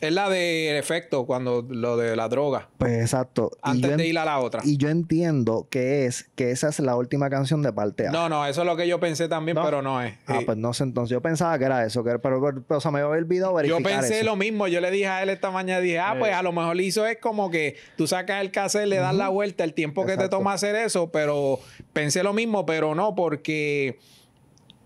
[0.00, 2.68] Es la de efecto, cuando lo de la droga.
[2.78, 3.50] Pues exacto.
[3.62, 4.62] Antes de ir a la otra.
[4.64, 8.12] Y yo entiendo que es que esa es la última canción de parte A.
[8.12, 10.14] No, no, eso es lo que yo pensé también, pero no es.
[10.28, 13.00] Ah, pues no sé, entonces yo pensaba que era eso, que pero, pero, se me
[13.00, 15.98] había olvidado verificar Yo pensé lo mismo, yo le dije a él esta mañana, dije,
[15.98, 19.14] ah, pues a lo mejor hizo es como que tú sacas el cassette, le das
[19.14, 21.58] la vuelta, el tiempo que te toma hacer eso, pero
[21.92, 23.98] pensé lo mismo, pero no, porque...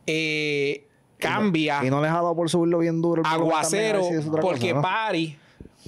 [0.07, 0.89] Eh,
[1.23, 1.85] cambia.
[1.85, 3.23] Y no, les ha dado por subirlo bien duro.
[3.25, 4.03] Aguacero,
[4.41, 5.37] porque Pari,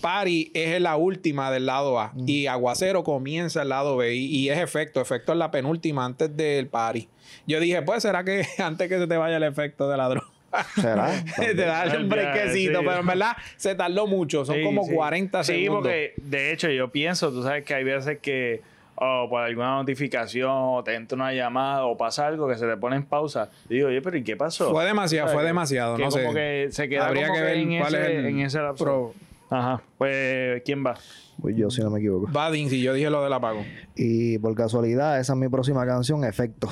[0.00, 4.58] Pari es la última del lado A y Aguacero comienza el lado B y, es
[4.58, 5.00] efecto.
[5.00, 7.08] Efecto es la penúltima antes del Pari.
[7.46, 10.28] Yo dije, pues será que antes que se te vaya el efecto de la droga.
[10.76, 11.10] ¿Será?
[11.36, 15.66] te da un brequecito, pero en verdad se tardó mucho, son como 40 segundos.
[15.66, 18.62] Sí, porque de hecho yo pienso, tú sabes que hay veces que
[18.96, 22.76] o por alguna notificación, o te entra una llamada, o pasa algo que se te
[22.76, 23.50] pone en pausa.
[23.68, 24.70] digo, oye, pero ¿y qué pasó?
[24.70, 26.28] Fue demasiado, fue demasiado, no sé.
[26.33, 29.14] que se queda Habría que ver en cuál ese, es el en ese lapso.
[29.50, 29.83] Ajá.
[29.98, 30.94] Pues, ¿quién va?
[31.40, 32.30] Pues yo, si no me equivoco.
[32.33, 33.64] Va si yo dije lo del apago.
[33.96, 36.68] Y por casualidad, esa es mi próxima canción, Efecto.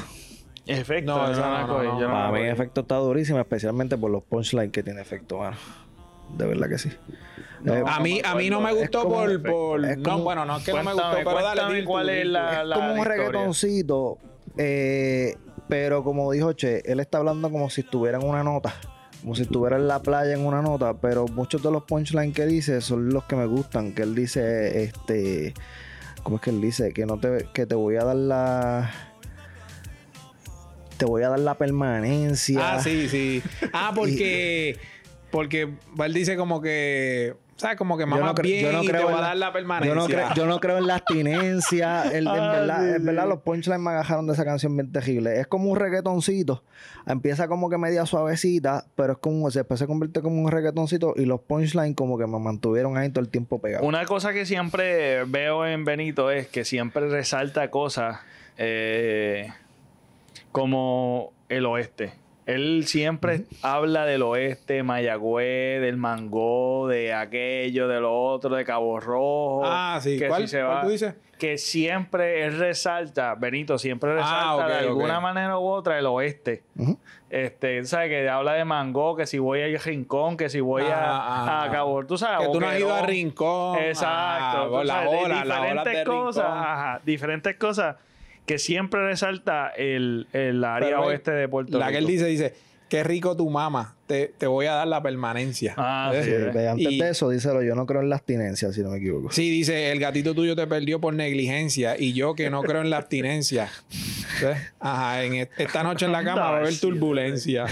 [0.67, 4.83] Efecto, no, esa no, no, Para mí, Efecto está durísimo, especialmente por los punchlines que
[4.83, 5.57] tiene Efecto, mano.
[6.37, 6.91] De verdad que sí.
[7.65, 10.73] Eh, a mí, a mí no me gustó por, por no, bueno, no es que
[10.73, 14.19] no me gustó, pero dale, cuál es la, es como un reggaetoncito,
[14.57, 15.37] eh,
[15.69, 18.75] pero como dijo Che, él está hablando como si estuviera en una nota,
[19.21, 22.47] como si estuviera en la playa en una nota, pero muchos de los punchlines que
[22.47, 25.55] dice son los que me gustan, que él dice, este,
[26.25, 26.93] ¿cómo es que él dice?
[26.93, 28.91] Que no te, que te voy a dar la
[30.97, 32.75] te voy a dar la permanencia.
[32.75, 33.43] Ah, sí, sí.
[33.73, 34.79] Ah, porque
[35.31, 35.69] porque
[36.05, 37.79] él dice como que ¿sabes?
[37.79, 39.95] Como que mamá no bien yo no creo te va a dar la permanencia.
[39.95, 42.05] Yo no, creo, yo no creo en la abstinencia.
[42.13, 45.41] en, verdad, en verdad, los punchlines me agarraron de esa canción bien terrible.
[45.41, 46.65] Es como un reggaetoncito.
[47.07, 51.25] Empieza como que media suavecita, pero es como, después se convierte como un reggaetoncito y
[51.25, 53.87] los punchlines como que me mantuvieron ahí todo el tiempo pegados.
[53.87, 58.21] Una cosa que siempre veo en Benito es que siempre resalta cosas
[58.59, 59.49] eh,
[60.51, 62.22] como el oeste.
[62.47, 68.99] Él siempre habla del oeste, Mayagüez, del Mangó, de aquello, de lo otro, de Cabo
[68.99, 69.63] Rojo.
[69.65, 70.19] Ah, sí.
[70.19, 71.15] Que ¿Cuál, se va, tú dices?
[71.39, 76.65] Que siempre él resalta, Benito siempre ah, resalta de alguna manera u otra el oeste.
[77.31, 78.09] Este, ¿sabes?
[78.09, 82.01] Que habla de Mangó, que si voy a Rincón, que si voy a, a, Cabo
[82.01, 82.09] Rojo.
[82.09, 82.47] Tú sabes.
[82.47, 83.79] Que tú no has ido a Rincón.
[83.79, 84.83] Exacto.
[84.83, 86.45] la ola, diferentes cosas.
[86.45, 87.97] Ajá, diferentes cosas
[88.47, 91.79] que siempre resalta el, el área oeste de Puerto Rico.
[91.79, 92.55] La que él dice, dice,
[92.93, 95.73] qué rico tu mamá, te, te voy a dar la permanencia.
[95.79, 96.31] Ah, sí.
[96.69, 99.31] Antes de eso, díselo, yo no creo en la abstinencia, si no me equivoco.
[99.31, 102.91] Sí, dice, el gatito tuyo te perdió por negligencia y yo que no creo en
[102.91, 103.71] la abstinencia.
[104.79, 107.65] Ajá, en esta noche en la cama va a haber turbulencia.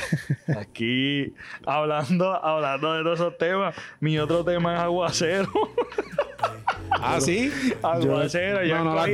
[0.57, 1.35] Aquí,
[1.67, 5.51] hablando, hablando de todos esos temas, mi otro tema es aguacero.
[6.91, 7.51] ah, sí.
[7.83, 8.65] Aguacero.
[8.65, 9.05] Yo, no,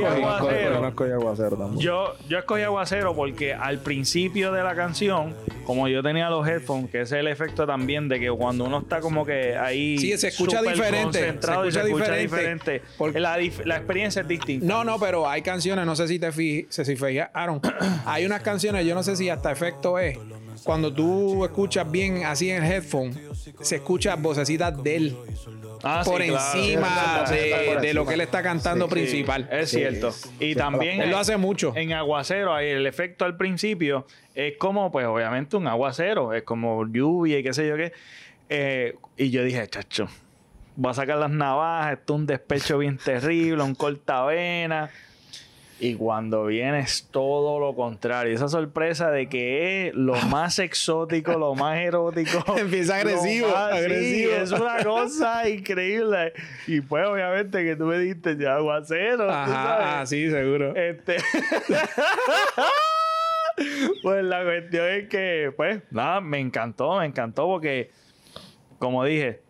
[0.87, 1.75] escogí aguacero.
[1.77, 6.89] Yo, yo escogí aguacero porque al principio de la canción, como yo tenía los headphones,
[6.89, 9.97] que es el efecto también de que cuando uno está como que ahí.
[9.97, 11.19] Sí, se escucha diferente.
[11.19, 12.81] Se escucha, diferente.
[12.97, 14.65] Porque la, la, experiencia es distinta.
[14.65, 17.61] No, no, pero hay canciones, no sé si te fijaron, si fijaron.
[18.05, 20.17] hay unas canciones, yo no sé si hasta efecto es
[20.63, 23.17] cuando tú escuchas bien así en el headphone,
[23.61, 25.17] se escucha vocecitas de él.
[25.83, 29.47] Ah, por encima de, lo que él está cantando principal.
[29.51, 30.13] es cierto.
[30.39, 31.01] Y también.
[31.01, 31.73] Él lo hace mucho.
[31.75, 36.33] En aguacero, el efecto al principio es como, pues obviamente, un aguacero.
[36.33, 37.93] Es como lluvia y qué sé yo qué.
[38.49, 40.07] Eh, y yo dije, chacho,
[40.75, 41.99] voy a sacar las navajas.
[41.99, 44.89] Esto es un despecho bien terrible, un cortavena.
[45.79, 48.33] Y cuando viene es todo lo contrario.
[48.33, 52.43] Esa sorpresa de que es lo más exótico, lo más erótico.
[52.57, 54.31] Empieza agresivo, agresivo.
[54.33, 56.33] es una cosa increíble.
[56.65, 59.29] Y pues, obviamente, que tú me diste ya aguacero.
[59.29, 60.75] Ajá, sí, seguro.
[60.75, 61.17] Este.
[64.01, 67.91] pues la cuestión es que, pues, nada, me encantó, me encantó porque,
[68.79, 69.41] como dije,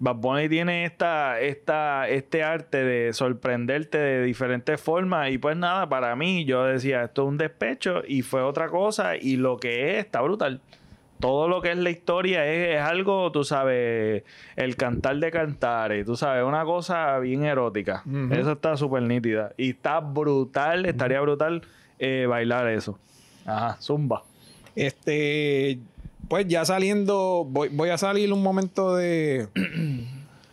[0.00, 5.30] Bad Bunny tiene esta, esta, este arte de sorprenderte de diferentes formas.
[5.30, 9.16] Y pues nada, para mí, yo decía, esto es un despecho y fue otra cosa.
[9.16, 10.60] Y lo que es, está brutal.
[11.18, 14.22] Todo lo que es la historia es, algo, tú sabes,
[14.54, 18.04] el cantar de cantares, tú sabes, una cosa bien erótica.
[18.30, 19.52] Eso está súper nítida.
[19.56, 21.62] Y está brutal, estaría brutal
[21.98, 23.00] eh, bailar eso.
[23.44, 24.22] Ajá, zumba.
[24.76, 25.80] Este,
[26.28, 29.48] pues ya saliendo, voy, voy a salir un momento de,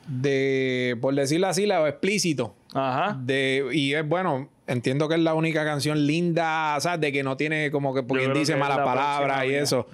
[0.08, 2.56] de, por decirlo así, lo explícito.
[2.74, 3.18] Ajá.
[3.22, 7.02] De, y es bueno, entiendo que es la única canción linda, ¿sabes?
[7.02, 9.88] De que no tiene como que, porque dice malas palabras y eso.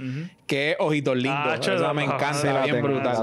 [0.47, 1.67] Que es Ojitos Lindos.
[1.83, 3.17] Ah, me encanta, bien brutal.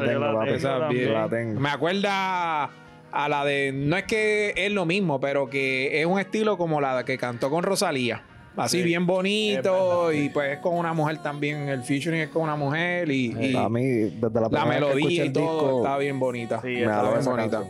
[1.59, 2.71] Me acuerda
[3.11, 6.81] a la de, no es que es lo mismo, pero que es un estilo como
[6.81, 8.23] la que cantó con Rosalía.
[8.59, 11.69] Así bien bonito y pues es con una mujer también.
[11.69, 15.79] El featuring es con una mujer y, a mí, desde la, la melodía y todo
[15.79, 16.61] está bien bonita.
[16.63, 17.65] Sí, está bien bonita.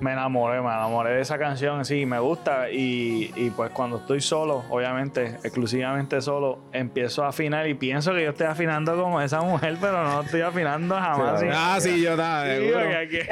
[0.00, 2.70] Me enamoré, me enamoré de esa canción, sí, me gusta.
[2.70, 8.24] Y, y, pues cuando estoy solo, obviamente, exclusivamente solo, empiezo a afinar y pienso que
[8.24, 11.42] yo estoy afinando como esa mujer, pero no estoy afinando jamás.
[11.52, 12.46] ah, sí, yo estaba.
[12.46, 12.72] Sí,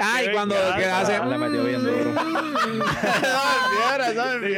[0.01, 1.25] Ay, cuando que hace.
[1.25, 2.11] Le metió bien duro.
[4.07, 4.55] eso Sí,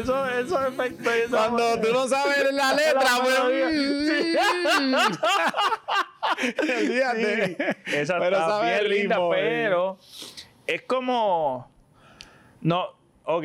[0.00, 1.10] eso, eso efecto.
[1.30, 3.38] Cuando tú no sabes la letra, pues.
[6.42, 9.98] Sí, esa pero está bien linda, pero
[10.66, 11.70] es como.
[12.60, 12.86] No,
[13.24, 13.44] ok,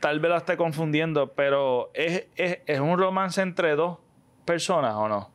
[0.00, 3.98] tal vez lo esté confundiendo, pero ¿es, es, un romance entre dos
[4.44, 5.31] personas o no?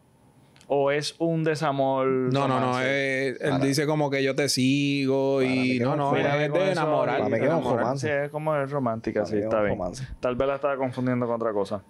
[0.70, 2.08] ¿O es un desamor?
[2.08, 2.80] No, no, no.
[2.82, 7.30] él dice como que yo te sigo y no, no, mira, es de enamorar.
[7.30, 8.26] Me queda un romance.
[8.26, 9.80] es como es romántica, sí, está bien.
[10.20, 11.82] Tal vez la estaba confundiendo con otra cosa.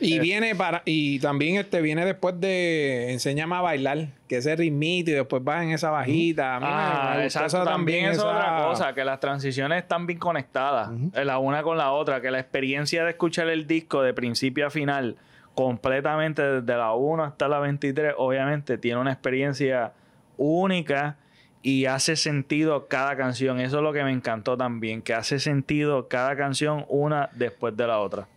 [0.00, 4.56] Y eh, viene para, y también este viene después de Enséñame a bailar, que ese
[4.56, 6.58] ritmito y después va en esa bajita.
[6.62, 11.62] ah, eso también es otra cosa, que las transiciones están bien conectadas, eh, la una
[11.62, 15.16] con la otra, que la experiencia de escuchar el disco de principio a final,
[15.54, 19.92] completamente desde la 1 hasta la 23, obviamente tiene una experiencia
[20.36, 21.16] única
[21.62, 23.60] y hace sentido cada canción.
[23.60, 27.86] Eso es lo que me encantó también, que hace sentido cada canción una después de
[27.86, 28.28] la otra.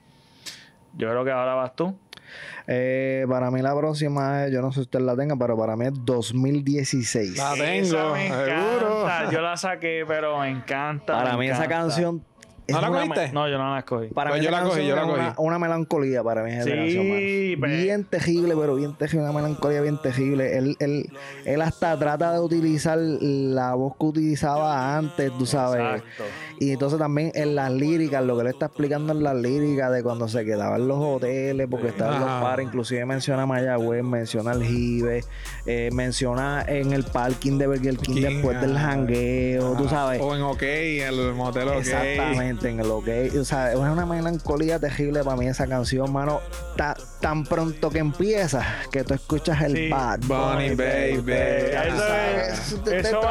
[0.95, 1.95] Yo creo que ahora vas tú.
[2.68, 5.86] Eh, para mí la próxima, yo no sé si usted la tenga, pero para mí
[5.86, 7.38] es 2016.
[7.38, 9.32] La tengo, me encanta.
[9.32, 11.13] Yo la saqué, pero me encanta.
[11.13, 12.24] Para mí esa canción
[12.68, 13.32] ¿No la cogiste?
[13.32, 14.07] No, yo no la escogí.
[14.07, 15.22] Para pues mí yo la cogí, yo la cogí.
[15.38, 17.84] Una, melancolía para mí sí, pues.
[17.84, 19.24] Bien terrible, pero bien terrible.
[19.24, 20.57] Una melancolía bien terrible.
[20.57, 21.09] Él, él,
[21.45, 26.01] él hasta trata de utilizar la voz que utilizaba antes, tú sabes.
[26.01, 26.24] Exacto.
[26.60, 30.01] Y entonces también en las líricas, lo que él está explicando en las líricas de
[30.01, 34.53] cuando se quedaba en los hoteles, porque estaba en los pares, inclusive menciona Mayagüez, menciona
[34.53, 35.24] el Jive,
[35.66, 40.22] eh, menciona en el parking de Burger King, después del jangueo, tú sabes.
[40.22, 41.78] O en OK, en el motel OK.
[41.78, 43.08] Exactamente, en el OK.
[43.39, 46.41] O sea, es una melancolía terrible para mí esa canción, mano.
[47.20, 51.34] Tan pronto que empieza, que tú escuchas el Bad Bunny, baby.
[51.34, 53.22] Eso, es, eso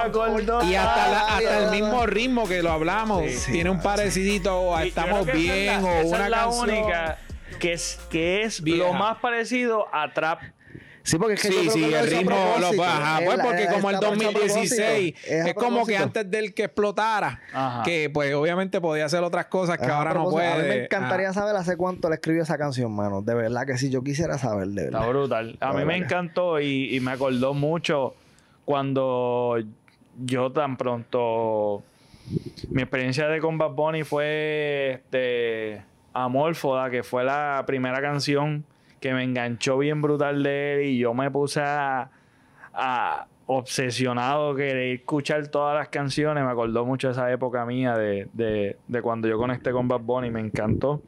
[0.64, 5.84] Y hasta, hasta el mismo ritmo que lo hablamos tiene un parecidito a Estamos Bien
[5.84, 7.18] o una es la única
[7.58, 10.40] que es, que es lo más parecido a Trap.
[11.06, 13.20] Sí, porque es que sí, sí, el ritmo lo baja.
[13.24, 17.40] Pues porque como el 2016 es, como que antes del que explotara,
[17.84, 20.48] que pues obviamente podía hacer otras cosas que ahora no puede.
[20.48, 23.22] A mí me encantaría saber hace cuánto le escribió esa canción, mano.
[23.22, 25.02] De verdad que sí, yo quisiera saber, de verdad.
[25.02, 25.56] Está brutal.
[25.60, 28.14] A mí me encantó y, y me acordó mucho
[28.64, 29.58] cuando
[30.24, 31.84] yo tan pronto
[32.70, 38.64] mi experiencia de Combat Bunny fue este, Amorfoda, que fue la primera canción
[39.06, 42.10] que me enganchó bien brutal de él y yo me puse a,
[43.46, 46.42] obsesionado querer escuchar todas las canciones.
[46.42, 50.30] Me acordó mucho esa época mía de, de, de cuando yo conecté con Bad Bunny,
[50.30, 51.00] me encantó.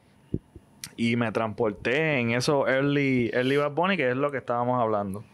[0.97, 5.25] Y me transporté en eso early, early Bad Bunny, que es lo que estábamos hablando.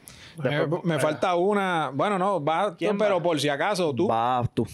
[0.85, 1.91] me, falta una.
[1.93, 4.09] Bueno, no, va ¿Quién pero por si acaso tú.
[4.09, 4.67] Va tú.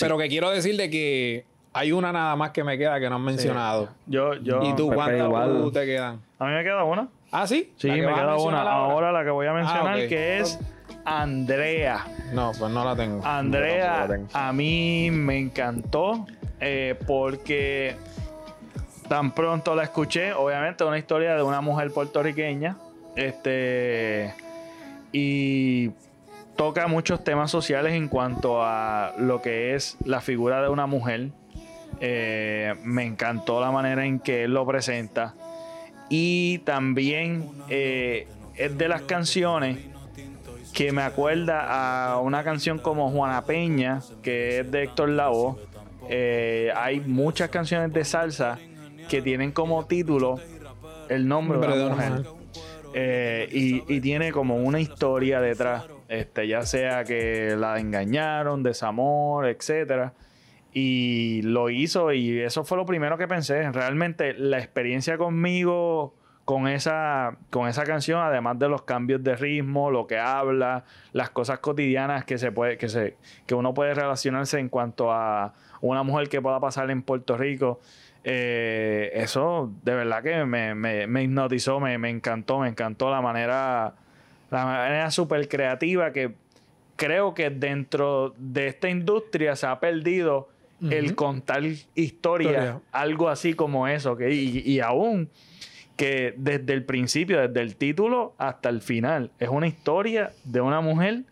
[0.00, 3.16] Pero que quiero decir de que hay una nada más que me queda que no
[3.16, 3.90] han mencionado.
[4.06, 4.62] Yo, yo.
[4.62, 6.20] ¿Y tú cuántas te quedan?
[6.38, 7.08] A mí me queda una.
[7.30, 7.72] ¿Ah, sí?
[7.76, 8.62] Sí, me queda una.
[8.62, 9.12] Ahora?
[9.12, 10.58] la que voy a mencionar, ah, que es
[11.04, 12.06] Andrea.
[12.32, 13.24] No, pues no la tengo.
[13.24, 16.26] Andrea, a mí me encantó
[16.60, 17.96] eh, porque
[19.08, 22.76] tan pronto la escuché, obviamente una historia de una mujer puertorriqueña,
[23.16, 24.34] este
[25.12, 25.90] y
[26.56, 31.30] toca muchos temas sociales en cuanto a lo que es la figura de una mujer.
[32.00, 35.34] Eh, me encantó la manera en que él lo presenta
[36.08, 39.78] y también eh, es de las canciones
[40.74, 45.56] que me acuerda a una canción como Juana Peña, que es de Héctor Lavoe.
[46.08, 48.58] Eh, hay muchas canciones de salsa
[49.08, 50.38] que tienen como título
[51.08, 52.26] el nombre de una mujer.
[52.94, 60.14] Eh, y, tiene como una historia detrás, este, ya sea que la engañaron, desamor, etcétera.
[60.72, 63.70] Y lo hizo, y eso fue lo primero que pensé.
[63.72, 66.14] Realmente la experiencia conmigo
[66.48, 71.28] con esa, con esa canción, además de los cambios de ritmo, lo que habla, las
[71.28, 73.16] cosas cotidianas que se puede, que se,
[73.46, 75.52] que uno puede relacionarse en cuanto a
[75.82, 77.80] una mujer que pueda pasar en Puerto Rico.
[78.24, 83.94] Eh, eso de verdad que me, hipnotizó, me, encantó, me encantó la manera,
[84.50, 86.34] la manera súper creativa que
[86.96, 90.48] creo que dentro de esta industria se ha perdido
[90.80, 91.62] el contar
[91.94, 95.28] historia, algo así como eso, que, y, aún
[95.96, 100.80] que desde el principio, desde el título hasta el final, es una historia de una
[100.80, 101.24] mujer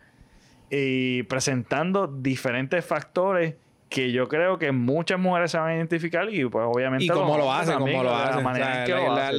[0.70, 3.54] y presentando diferentes factores
[3.88, 7.04] que yo creo que muchas mujeres se van a identificar y pues obviamente...
[7.04, 8.44] Y cómo lo, hacen, cómo lo hacen.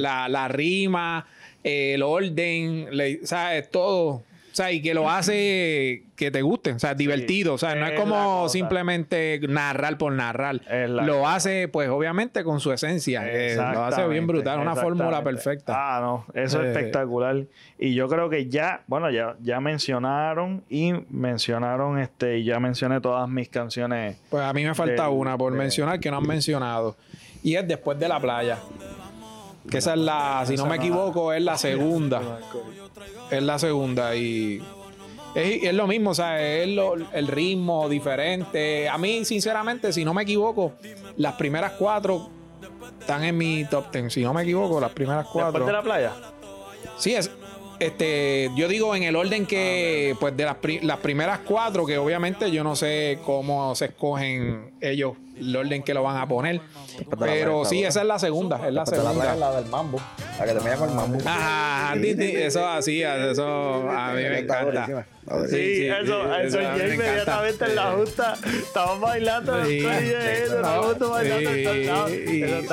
[0.02, 1.26] La, rima,
[1.62, 2.88] el orden,
[3.22, 4.22] o sea, es todo
[4.58, 7.54] sea, y que lo hace que te guste, o sea, divertido.
[7.54, 10.60] O sea, no es, como simplemente narrar por narrar.
[10.88, 13.22] Lo hace, pues, obviamente, con su esencia.
[13.24, 15.74] Eh, lo hace bien brutal, una fórmula perfecta.
[15.76, 17.46] Ah, no, eso es eh, espectacular.
[17.78, 23.00] Y yo creo que ya, bueno, ya, ya mencionaron y mencionaron, este, y ya mencioné
[23.00, 24.18] todas mis canciones.
[24.28, 26.96] Pues a mí me falta una por mencionar que no han mencionado.
[27.42, 28.58] Y es Después de la playa.
[29.70, 32.40] Que esa es la, si no me equivoco, es la segunda.
[33.30, 34.62] Es la segunda y
[35.34, 36.68] es, lo mismo, o sea, es
[37.12, 38.88] el ritmo diferente.
[38.88, 40.72] A mí, sinceramente, si no me equivoco,
[41.16, 42.30] las primeras cuatro
[42.98, 44.10] están en mi top ten.
[44.10, 45.52] Si no me equivoco, las primeras cuatro.
[45.52, 46.12] ¿Después de la playa?
[46.96, 47.30] Sí, es.
[47.78, 52.50] Este, yo digo en el orden que, pues de las, las primeras cuatro, que obviamente
[52.50, 56.60] yo no sé cómo se escogen ellos el orden que lo van a poner.
[57.18, 58.66] Pero sí, esa es la segunda.
[58.66, 59.34] Es la segunda.
[59.34, 60.00] La del mambo.
[60.38, 61.18] La que termina con el mambo.
[61.24, 65.06] Ajá, eso así, eso a mí me encanta.
[65.48, 69.64] Sí, eso, eso, ya inmediatamente en la justa estamos bailando.
[69.66, 69.84] Sí,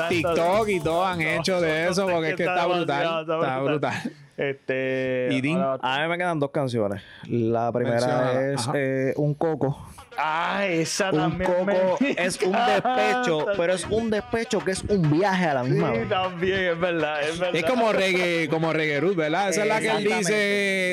[0.08, 3.20] TikTok y todo han hecho de eso porque es que está brutal.
[3.20, 4.12] Está brutal.
[4.36, 7.02] Este, ¿Y A mí me quedan dos canciones.
[7.26, 9.78] La primera es eh, Un Coco
[10.18, 11.50] Ah, esa un también.
[11.50, 15.92] Coco es un despecho, pero es un despecho que es un viaje a la misma
[15.94, 17.56] sí, también, es verdad, es verdad.
[17.56, 19.50] Es como reggae, como reggae root, ¿verdad?
[19.50, 20.32] Esa es la que él dice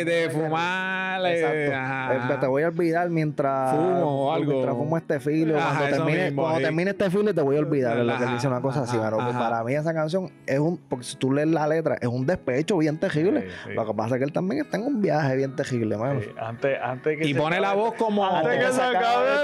[0.05, 1.03] de fumar.
[1.25, 2.39] Eh, Exacto.
[2.39, 4.51] Te voy a olvidar mientras fumo o algo.
[4.51, 5.53] Mientras fumo este filo.
[5.55, 7.97] Cuando, termine, cuando termine, este filo te voy a olvidar.
[7.97, 11.05] Es lo que dice una cosa así, pero para mí esa canción es un, porque
[11.05, 13.47] si tú lees la letra, es un despecho bien terrible.
[13.73, 16.21] Lo que pasa es que él también está en un viaje bien terrible, mano.
[16.39, 18.25] Antes, antes que y pone la voz como.
[18.25, 18.73] Antes que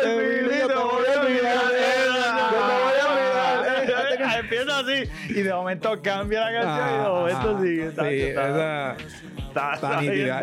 [0.02, 2.09] te voy a olvidar.
[4.40, 7.92] Empieza así y de momento cambia la canción y de momento sigue.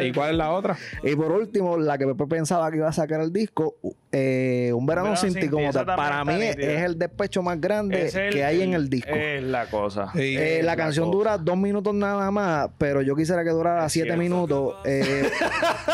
[0.07, 0.77] ¿Y cuál es la otra?
[1.03, 3.77] Y por último, la que Pepe pensaba que iba a sacar el disco,
[4.13, 5.87] eh, Un verano, sin ti como tal.
[5.87, 9.11] Para mí es el despecho más grande que hay en el disco.
[9.11, 10.11] Es la cosa.
[10.15, 14.77] Eh, la, canción dura dos minutos nada más, pero yo quisiera que durara siete minutos.
[14.85, 15.05] Eh,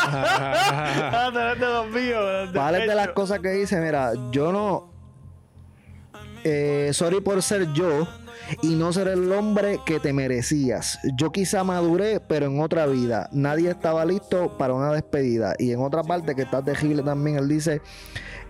[2.54, 4.91] vale de las cosas que dice, mira, yo no.
[6.44, 8.06] Eh, sorry por ser yo
[8.62, 10.98] y no ser el hombre que te merecías.
[11.16, 13.28] Yo quizá maduré, pero en otra vida.
[13.32, 15.54] Nadie estaba listo para una despedida.
[15.58, 17.80] Y en otra parte que está tejible también, él dice,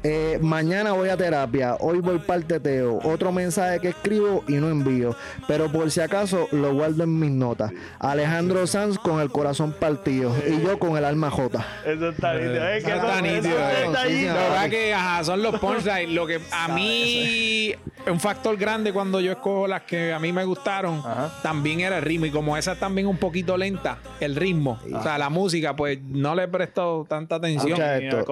[0.02, 2.98] eh, mañana voy a terapia, hoy voy para el teteo.
[3.04, 5.14] Otro mensaje que escribo y no envío.
[5.46, 7.72] Pero por si acaso lo guardo en mis notas.
[7.98, 11.66] Alejandro Sanz con el corazón partido y yo con el alma jota.
[11.86, 12.68] Eso está nítido.
[12.68, 13.58] Es que está nítido.
[13.58, 14.94] La verdad que
[15.24, 16.10] son los punchlines.
[16.10, 17.74] Lo que a mí
[18.10, 21.02] un factor grande cuando yo escojo las que a mí me gustaron
[21.42, 22.26] también era el ritmo.
[22.26, 26.00] Y como esa es también un poquito lenta, el ritmo, o sea, la música, pues
[26.02, 27.78] no le he prestado tanta atención.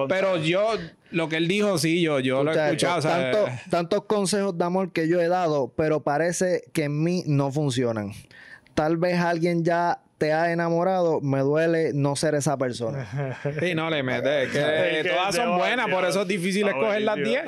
[0.07, 0.73] Pero yo
[1.11, 3.47] lo que él dijo, sí, yo, yo lo he escuchado.
[3.69, 8.11] tantos consejos de amor que yo he dado, pero parece que en mí no funcionan.
[8.73, 13.35] Tal vez alguien ya te ha enamorado, me duele no ser esa persona.
[13.59, 14.49] Sí, no le metes.
[14.51, 17.43] Que, todas son buenas, por eso es difícil escoger las 10.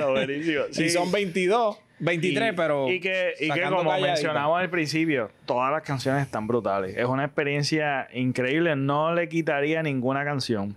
[0.72, 1.78] Si son 22.
[2.00, 2.90] 23, pero.
[2.90, 6.98] Y que, y que como mencionamos al principio, todas las canciones están brutales.
[6.98, 8.76] Es una experiencia increíble.
[8.76, 10.76] No le quitaría ninguna canción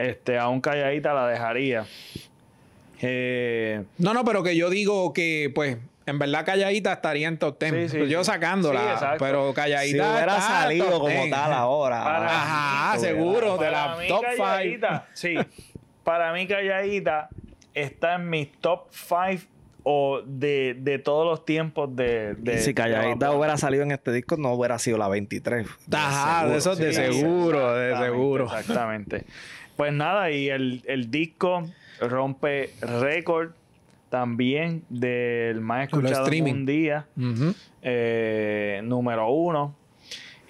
[0.00, 1.84] este, aún calladita la dejaría.
[3.02, 7.62] Eh, no, no, pero que yo digo que, pues, en verdad calladita estaría en top
[7.62, 8.08] 10.
[8.08, 10.04] yo sacándola, pero calladita.
[10.04, 12.26] Si hubiera salido como tal ahora.
[12.26, 14.86] Ajá, seguro, de la top 5.
[15.12, 15.36] Sí,
[16.04, 17.28] para mí calladita
[17.74, 19.50] está en mis top 5
[19.82, 22.34] o de, de, todos los tiempos de...
[22.34, 25.66] de si Calladita hubiera salido en este disco, no hubiera sido la 23.
[25.92, 28.44] Ajá, de eso de seguro, de seguro.
[28.44, 29.24] Exactamente.
[29.80, 31.62] Pues nada, y el, disco
[32.02, 33.52] rompe récord
[34.10, 37.06] también del más escuchado en un día,
[37.80, 39.74] eh, número uno.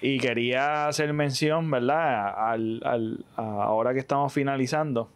[0.01, 2.27] Y quería hacer mención, ¿verdad?
[2.45, 5.09] Al, ahora que estamos finalizando,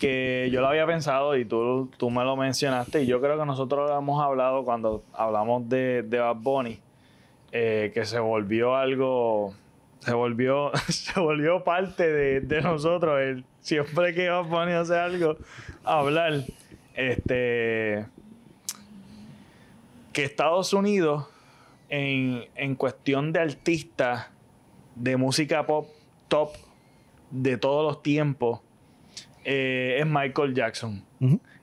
[0.00, 3.46] que yo lo había pensado y tú, tú me lo mencionaste, y yo creo que
[3.46, 6.80] nosotros lo hemos hablado cuando hablamos de, de Bad Bunny,
[7.52, 9.54] eh, que se volvió algo
[10.00, 13.20] se volvió, se volvió parte de, nosotros.
[13.20, 15.36] El, siempre que iba a hacer algo,
[15.84, 16.44] a hablar.
[16.94, 18.06] Este.
[20.12, 21.26] Que Estados Unidos,
[21.88, 24.26] en, en cuestión de artistas
[24.96, 25.88] de música pop
[26.26, 26.50] top
[27.30, 28.60] de todos los tiempos,
[29.44, 31.04] eh, es Michael Jackson.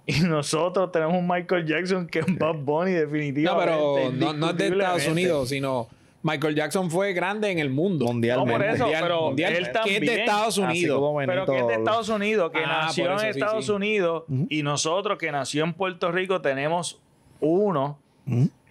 [0.08, 3.72] Y nosotros tenemos un Michael Jackson que es Bob Bunny, definitivamente.
[3.72, 5.88] No, pero no, no es de Estados Unidos, sino
[6.26, 8.08] Michael Jackson fue grande en el mundo.
[8.08, 8.52] Mundialmente.
[8.52, 11.14] No por eso, pero él también, que es de Estados Unidos.
[11.24, 15.32] Pero que es de Estados Unidos, que ah, nació en Estados Unidos y nosotros que
[15.32, 17.00] nació en Puerto Rico tenemos
[17.42, 18.00] uno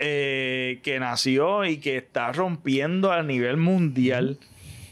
[0.01, 4.37] eh, que nació y que está rompiendo a nivel mundial.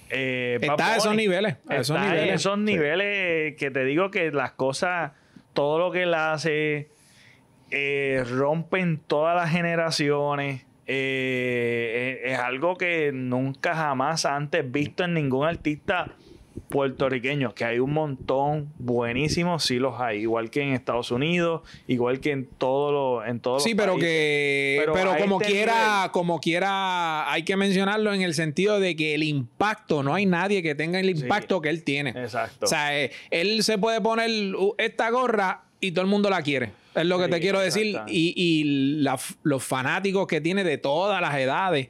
[0.09, 1.57] Eh, está a esos niveles.
[1.69, 2.35] A esos niveles.
[2.35, 5.11] esos niveles que te digo que las cosas,
[5.53, 6.91] todo lo que él hace,
[7.73, 10.65] eh, rompen todas las generaciones.
[10.87, 16.14] Eh, es algo que nunca jamás antes visto en ningún artista
[16.68, 22.20] puertorriqueño, que hay un montón buenísimos, sí los hay, igual que en Estados Unidos, igual
[22.20, 27.30] que en todos los en todos Sí, pero que pero, como este quiera, como quiera
[27.30, 30.99] hay que mencionarlo en el sentido de que el impacto, no hay nadie que tenga
[30.99, 32.11] el impacto que él tiene.
[32.11, 32.64] Exacto.
[32.64, 34.30] O sea, eh, él se puede poner
[34.78, 36.82] esta gorra y todo el mundo la quiere.
[36.95, 37.99] Es lo que te quiero decir.
[38.07, 39.05] Y,
[39.43, 41.88] los fanáticos que tiene de todas las edades.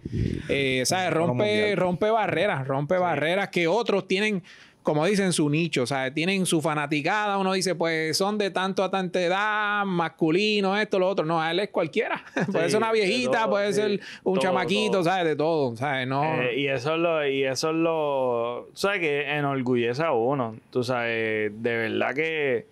[0.49, 1.13] Eh, ¿Sabes?
[1.13, 4.43] Rompe, rompe barreras, rompe barreras que otros tienen,
[4.83, 5.87] como dicen, su nicho.
[5.87, 6.15] ¿Sabes?
[6.15, 7.39] Tienen su fanaticada.
[7.39, 11.25] Uno dice, pues son de tanto a tanta edad, masculino, esto, lo otro.
[11.25, 12.25] No, él es cualquiera.
[12.53, 15.25] puede ser una viejita, puede ser un chamaquito, ¿sabes?
[15.25, 15.77] De todo.
[15.77, 16.07] ¿Sabes?
[16.07, 16.43] No.
[16.43, 18.69] Eh, y eso es lo, y eso es lo.
[18.75, 19.01] ¿Sabes?
[19.01, 20.57] Que enorgullece a uno.
[20.71, 22.72] Tú sabes, de verdad que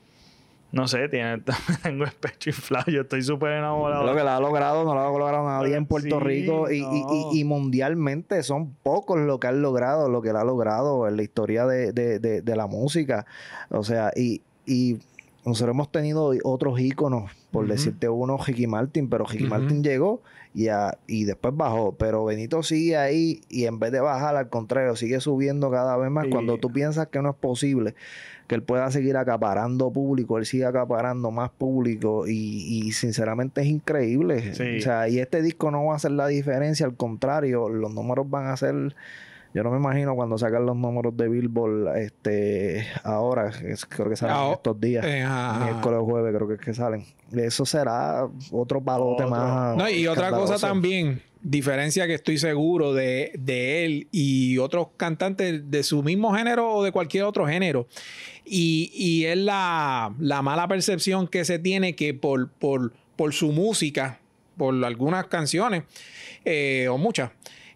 [0.73, 1.43] no sé, tiene,
[1.83, 2.91] tengo el pecho inflado.
[2.91, 4.05] Yo estoy súper enamorado.
[4.05, 6.71] Lo que la ha logrado, no lo ha logrado nadie en Puerto Rico.
[6.71, 11.09] Y, y, y, mundialmente son pocos lo que han logrado, lo que él ha logrado
[11.09, 13.27] en la historia de, de, de, la música.
[13.71, 14.99] O sea, y, y
[15.45, 20.23] nosotros hemos tenido otros íconos, por decirte uno, Ricky Martin, pero Ricky Martin llegó
[20.55, 20.69] y,
[21.09, 21.97] y después bajó.
[21.97, 26.13] Pero Benito sigue ahí y en vez de bajar, al contrario, sigue subiendo cada vez
[26.13, 26.29] más.
[26.31, 27.97] Cuando tú piensas que no es posible
[28.51, 34.51] que él pueda seguir acaparando público, él sigue acaparando más público y, sinceramente es increíble.
[34.51, 38.29] O sea, y este disco no va a hacer la diferencia, al contrario, los números
[38.29, 38.97] van a ser...
[39.55, 43.53] Yo no me imagino cuando sacan los números de Billboard este ahora,
[43.89, 45.25] creo que salen ah, estos días, eh,
[45.63, 47.05] miércoles o jueves creo que es que salen.
[47.33, 49.77] Eso será otro palote más.
[49.77, 55.71] No, y otra cosa también, diferencia que estoy seguro de, de, él y otros cantantes
[55.71, 57.87] de su mismo género o de cualquier otro género,
[58.45, 64.21] y, es la, mala percepción que se tiene que por, por, por su música,
[64.57, 65.85] por algunas canciones,
[66.45, 67.31] eh, o muchas.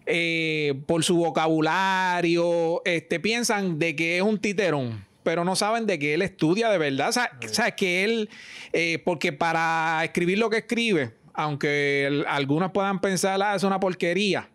[0.05, 5.97] Eh, por su vocabulario, este, piensan de que es un titerón, pero no saben de
[5.97, 7.09] que él estudia de verdad.
[7.09, 8.29] O sea, que él,
[8.73, 14.49] eh, porque para escribir lo que escribe, aunque algunos puedan pensar, ah, es una porquería,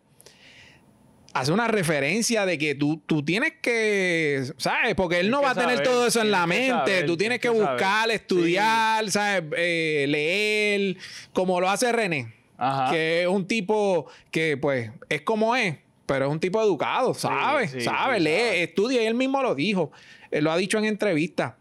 [1.32, 4.94] hace una referencia de que tú, tú tienes que, ¿sabes?
[4.94, 7.04] Porque él no va a tener todo eso en la mente.
[7.04, 9.44] tú tienes que, buscar, estudiar, ¿sabes?
[9.56, 10.96] Eh, leer,
[11.32, 12.40] como lo hace René
[12.90, 17.80] que es un tipo que pues es como es, pero es un tipo educado, sabe,
[17.80, 19.92] sabe, lee, estudia y él mismo lo dijo,
[20.30, 21.54] él lo ha dicho en entrevistas.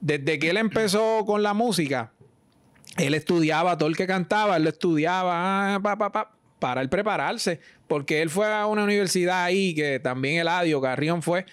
[0.00, 2.12] Desde que él empezó con la música,
[2.96, 6.28] él estudiaba todo el que cantaba, él lo estudiaba ah,
[6.58, 11.22] para él prepararse, porque él fue a una universidad ahí, que también el Adio Carrión
[11.22, 11.44] fue,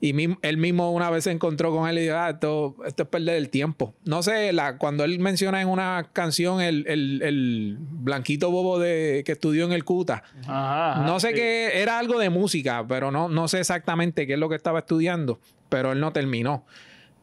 [0.00, 3.08] y él mismo una vez se encontró con él y dijo, ah, esto, esto es
[3.08, 3.94] perder el tiempo.
[4.04, 9.64] No sé, la, cuando él menciona en una canción el, blanquito bobo de, que estudió
[9.64, 14.26] en el CUTA, no sé qué, era algo de música, pero no, no sé exactamente
[14.28, 16.64] qué es lo que estaba estudiando, pero él no terminó.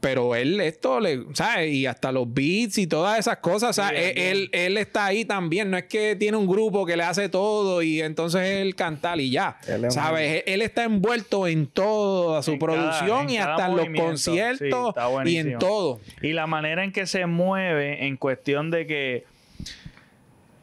[0.06, 1.74] Pero él esto le, ¿sabes?
[1.74, 5.72] Y hasta los beats y todas esas cosas, o sea, él, él, está ahí también,
[5.72, 9.32] no es que tiene un grupo que le hace todo y entonces él canta y
[9.32, 9.58] ya,
[9.90, 10.44] ¿sabes?
[10.46, 14.94] Él está envuelto en toda su producción y hasta en los conciertos
[15.26, 16.00] y en todo.
[16.22, 19.24] Y la manera en que se mueve en cuestión de que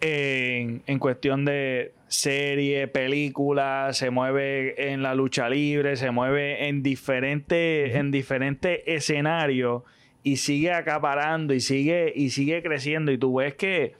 [0.02, 7.94] en, cuestión de serie, película, se mueve en la lucha libre, se mueve en diferentes,
[7.94, 9.82] en diferentes escenarios
[10.24, 13.12] y sigue acaparando y sigue, y sigue creciendo.
[13.12, 13.94] Y tú ves que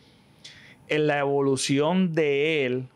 [0.89, 2.89] en la evolución de él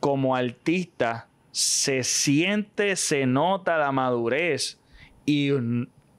[0.00, 4.78] como artista se siente, se nota la madurez
[5.26, 5.50] y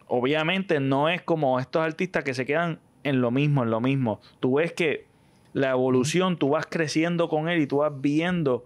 [0.08, 4.20] obviamente no es como estos artistas que se quedan en lo mismo, en lo mismo.
[4.42, 5.09] Tú ves que
[5.54, 8.66] la evolución, tú vas creciendo con él y tú vas viendo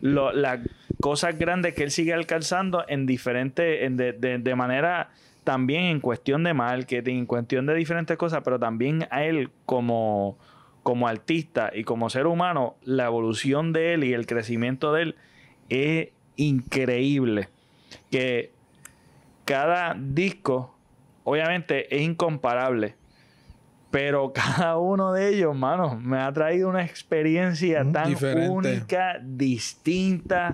[0.00, 0.60] las
[1.00, 5.10] cosas grandes que él sigue alcanzando en diferentes, de, manera
[5.44, 10.36] también en cuestión de marketing, en cuestión de diferentes cosas, pero también a él como,
[10.82, 15.16] como artista y como ser humano, la evolución de él y el crecimiento de él
[15.68, 17.48] es increíble.
[18.10, 18.52] Que
[19.44, 20.74] cada disco,
[21.24, 22.96] obviamente, es incomparable
[23.94, 28.16] pero cada uno de ellos, mano, me ha traído una experiencia tan
[28.50, 30.50] única, distinta.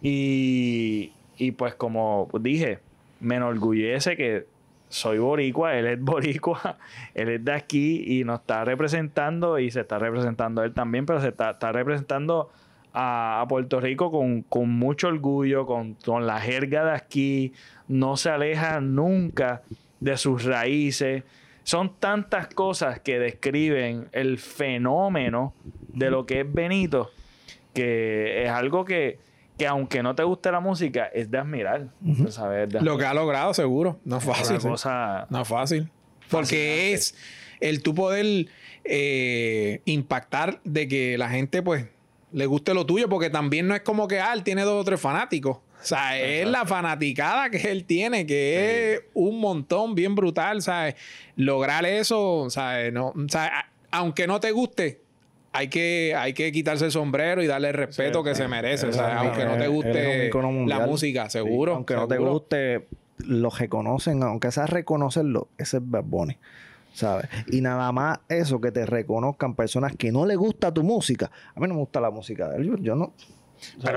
[0.00, 2.78] Y, y pues como dije,
[3.20, 4.46] me enorgullece que
[4.88, 6.78] soy boricua, él es boricua,
[7.14, 11.20] él es de aquí y nos está representando y se está representando él también, pero
[11.20, 12.50] se está, representando
[12.94, 17.52] a, Puerto Rico con, con mucho orgullo, con, con, la jerga de aquí,
[17.88, 19.60] no se aleja nunca
[20.00, 21.24] de sus raíces.
[21.62, 25.54] Son tantas cosas que describen el fenómeno
[25.88, 27.10] de lo que es Benito,
[27.74, 29.18] que es algo que,
[29.58, 31.88] que aunque no te guste la música, es de admirar.
[32.80, 34.00] Lo que ha logrado, seguro.
[34.04, 34.58] No es fácil.
[35.30, 35.88] No es fácil.
[36.30, 37.14] Porque es
[37.60, 38.46] el tu poder
[38.84, 41.86] eh, impactar de que la gente, pues,
[42.32, 44.84] le guste lo tuyo, porque también no es como que, ah, él tiene dos o
[44.84, 45.58] tres fanáticos.
[45.80, 50.94] O sea, es la fanaticada que él tiene, que es un montón bien brutal, ¿sabes?
[51.36, 52.92] Lograr eso, ¿sabes?
[52.92, 53.14] No,
[53.90, 55.00] aunque no te guste,
[55.52, 59.18] hay que, hay que quitarse el sombrero y darle el respeto que se merece, sea,
[59.18, 60.30] aunque no te guste
[60.66, 61.74] la música, seguro.
[61.74, 62.86] aunque no te guste,
[63.18, 66.36] lo reconocen, aunque sea reconocerlo, ese es Bad Bunny.
[66.92, 67.28] ¿sabes?
[67.50, 71.30] Y nada más eso, que te reconozcan personas que no le gusta tu música.
[71.54, 73.12] A mí no me gusta la música de él, yo no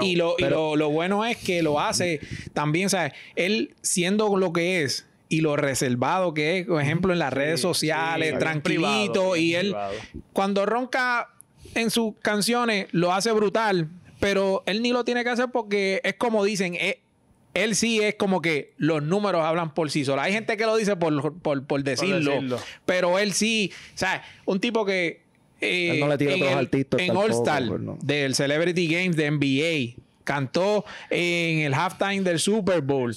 [0.02, 2.20] y, lo, lo, bueno es que lo hace
[2.54, 3.14] también, ¿sabes?
[3.36, 7.60] Él siendo lo que es y lo reservado que es, por ejemplo, en las redes
[7.60, 9.36] sociales, tranquilito.
[9.36, 9.76] y él,
[10.32, 11.30] cuando ronca
[11.76, 13.90] en sus canciones, lo hace brutal,
[14.20, 17.02] pero él ni lo tiene que hacer porque es como dicen, eh,
[17.56, 20.24] él sí es como que los números hablan por sí solos.
[20.24, 24.86] Hay gente que lo dice por, por, decirlo, pero él sí, o sea, un tipo
[24.86, 25.23] que
[25.64, 30.04] eh, no le tira en, artistas en All Star pues, del Celebrity Games de NBA.
[30.24, 33.14] Cantó en el halftime del Super Bowl.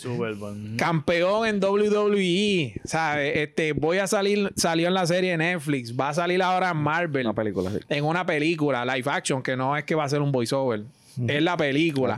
[0.76, 2.80] Campeón en WWE.
[2.84, 3.36] ¿Sabes?
[3.36, 5.96] Este, voy a salir, salió en la serie de Netflix.
[5.96, 7.32] Va a salir ahora en Marvel.
[7.32, 10.82] película, En una película, live action, que no es que va a ser un voiceover.
[11.28, 12.16] Es la película.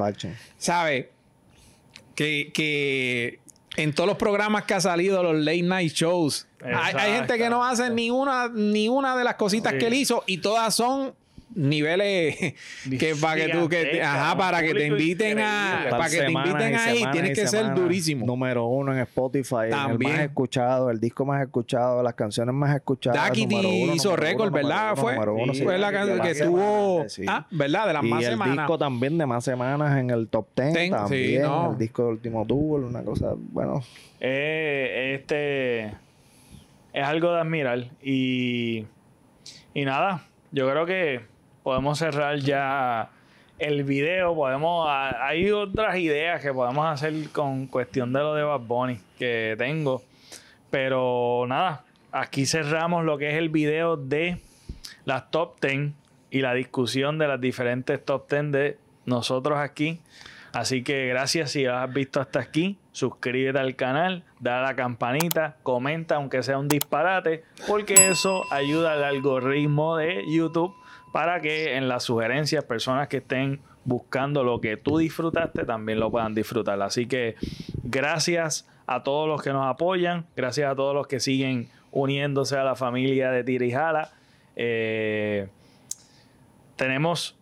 [0.56, 1.06] ¿Sabes?
[2.14, 3.38] Que, que
[3.78, 7.64] en todos los programas que ha salido, los late night shows, hay, gente que no
[7.64, 11.14] hace ni una, ni una de las cositas que él hizo y todas son
[11.54, 12.36] niveles
[12.98, 16.74] que para que tú que ajá, para que te inviten a para que te inviten
[16.74, 18.26] ahí tienes que ser durísimo.
[18.26, 20.12] Número uno en Spotify, También.
[20.12, 23.22] el más escuchado, el disco más escuchado, las canciones más escuchadas.
[23.22, 24.94] Daquiti hizo récord, ¿verdad?
[24.96, 25.16] fue,
[25.62, 27.86] fue la canción que estuvo, ah, ¿verdad?
[27.86, 28.54] De las más semanas.
[28.54, 32.46] el disco también de más semanas en el top 10 también, el disco de último
[32.46, 33.82] tour, una cosa, bueno.
[34.20, 35.86] Eh, este
[36.92, 38.84] es algo de admirar y
[39.74, 41.20] y nada, yo creo que
[41.62, 43.10] podemos cerrar ya
[43.58, 44.34] el video.
[44.34, 49.54] Podemos, hay otras ideas que podemos hacer con cuestión de lo de Bad Bunny que
[49.58, 50.02] tengo.
[50.70, 54.38] Pero nada, aquí cerramos lo que es el video de
[55.04, 55.92] las top 10
[56.30, 60.00] y la discusión de las diferentes top 10 de nosotros aquí.
[60.52, 62.78] Así que gracias si has visto hasta aquí.
[62.92, 69.04] Suscríbete al canal, da la campanita, comenta aunque sea un disparate, porque eso ayuda al
[69.04, 70.74] algoritmo de YouTube
[71.12, 76.10] para que en las sugerencias personas que estén buscando lo que tú disfrutaste también lo
[76.10, 76.80] puedan disfrutar.
[76.82, 77.36] Así que
[77.82, 82.64] gracias a todos los que nos apoyan, gracias a todos los que siguen uniéndose a
[82.64, 84.10] la familia de Tirijala.
[84.56, 85.48] Eh,
[86.76, 87.36] tenemos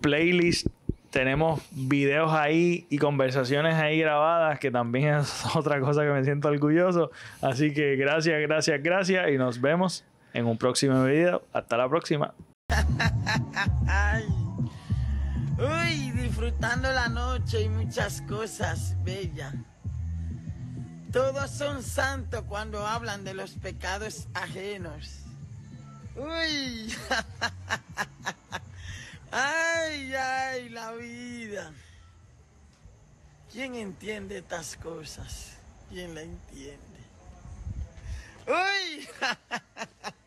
[0.00, 0.68] playlist
[1.16, 6.48] tenemos videos ahí y conversaciones ahí grabadas, que también es otra cosa que me siento
[6.48, 7.10] orgulloso.
[7.40, 11.42] Así que gracias, gracias, gracias y nos vemos en un próximo video.
[11.54, 12.34] Hasta la próxima.
[15.58, 19.52] Uy, disfrutando la noche y muchas cosas bellas.
[21.12, 25.20] Todos son santos cuando hablan de los pecados ajenos.
[26.16, 26.94] Uy.
[29.32, 31.72] Ay, ay, la vida.
[33.52, 35.56] ¿Quién entiende estas cosas?
[35.90, 37.00] ¿Quién la entiende?
[38.46, 39.08] ¡Uy!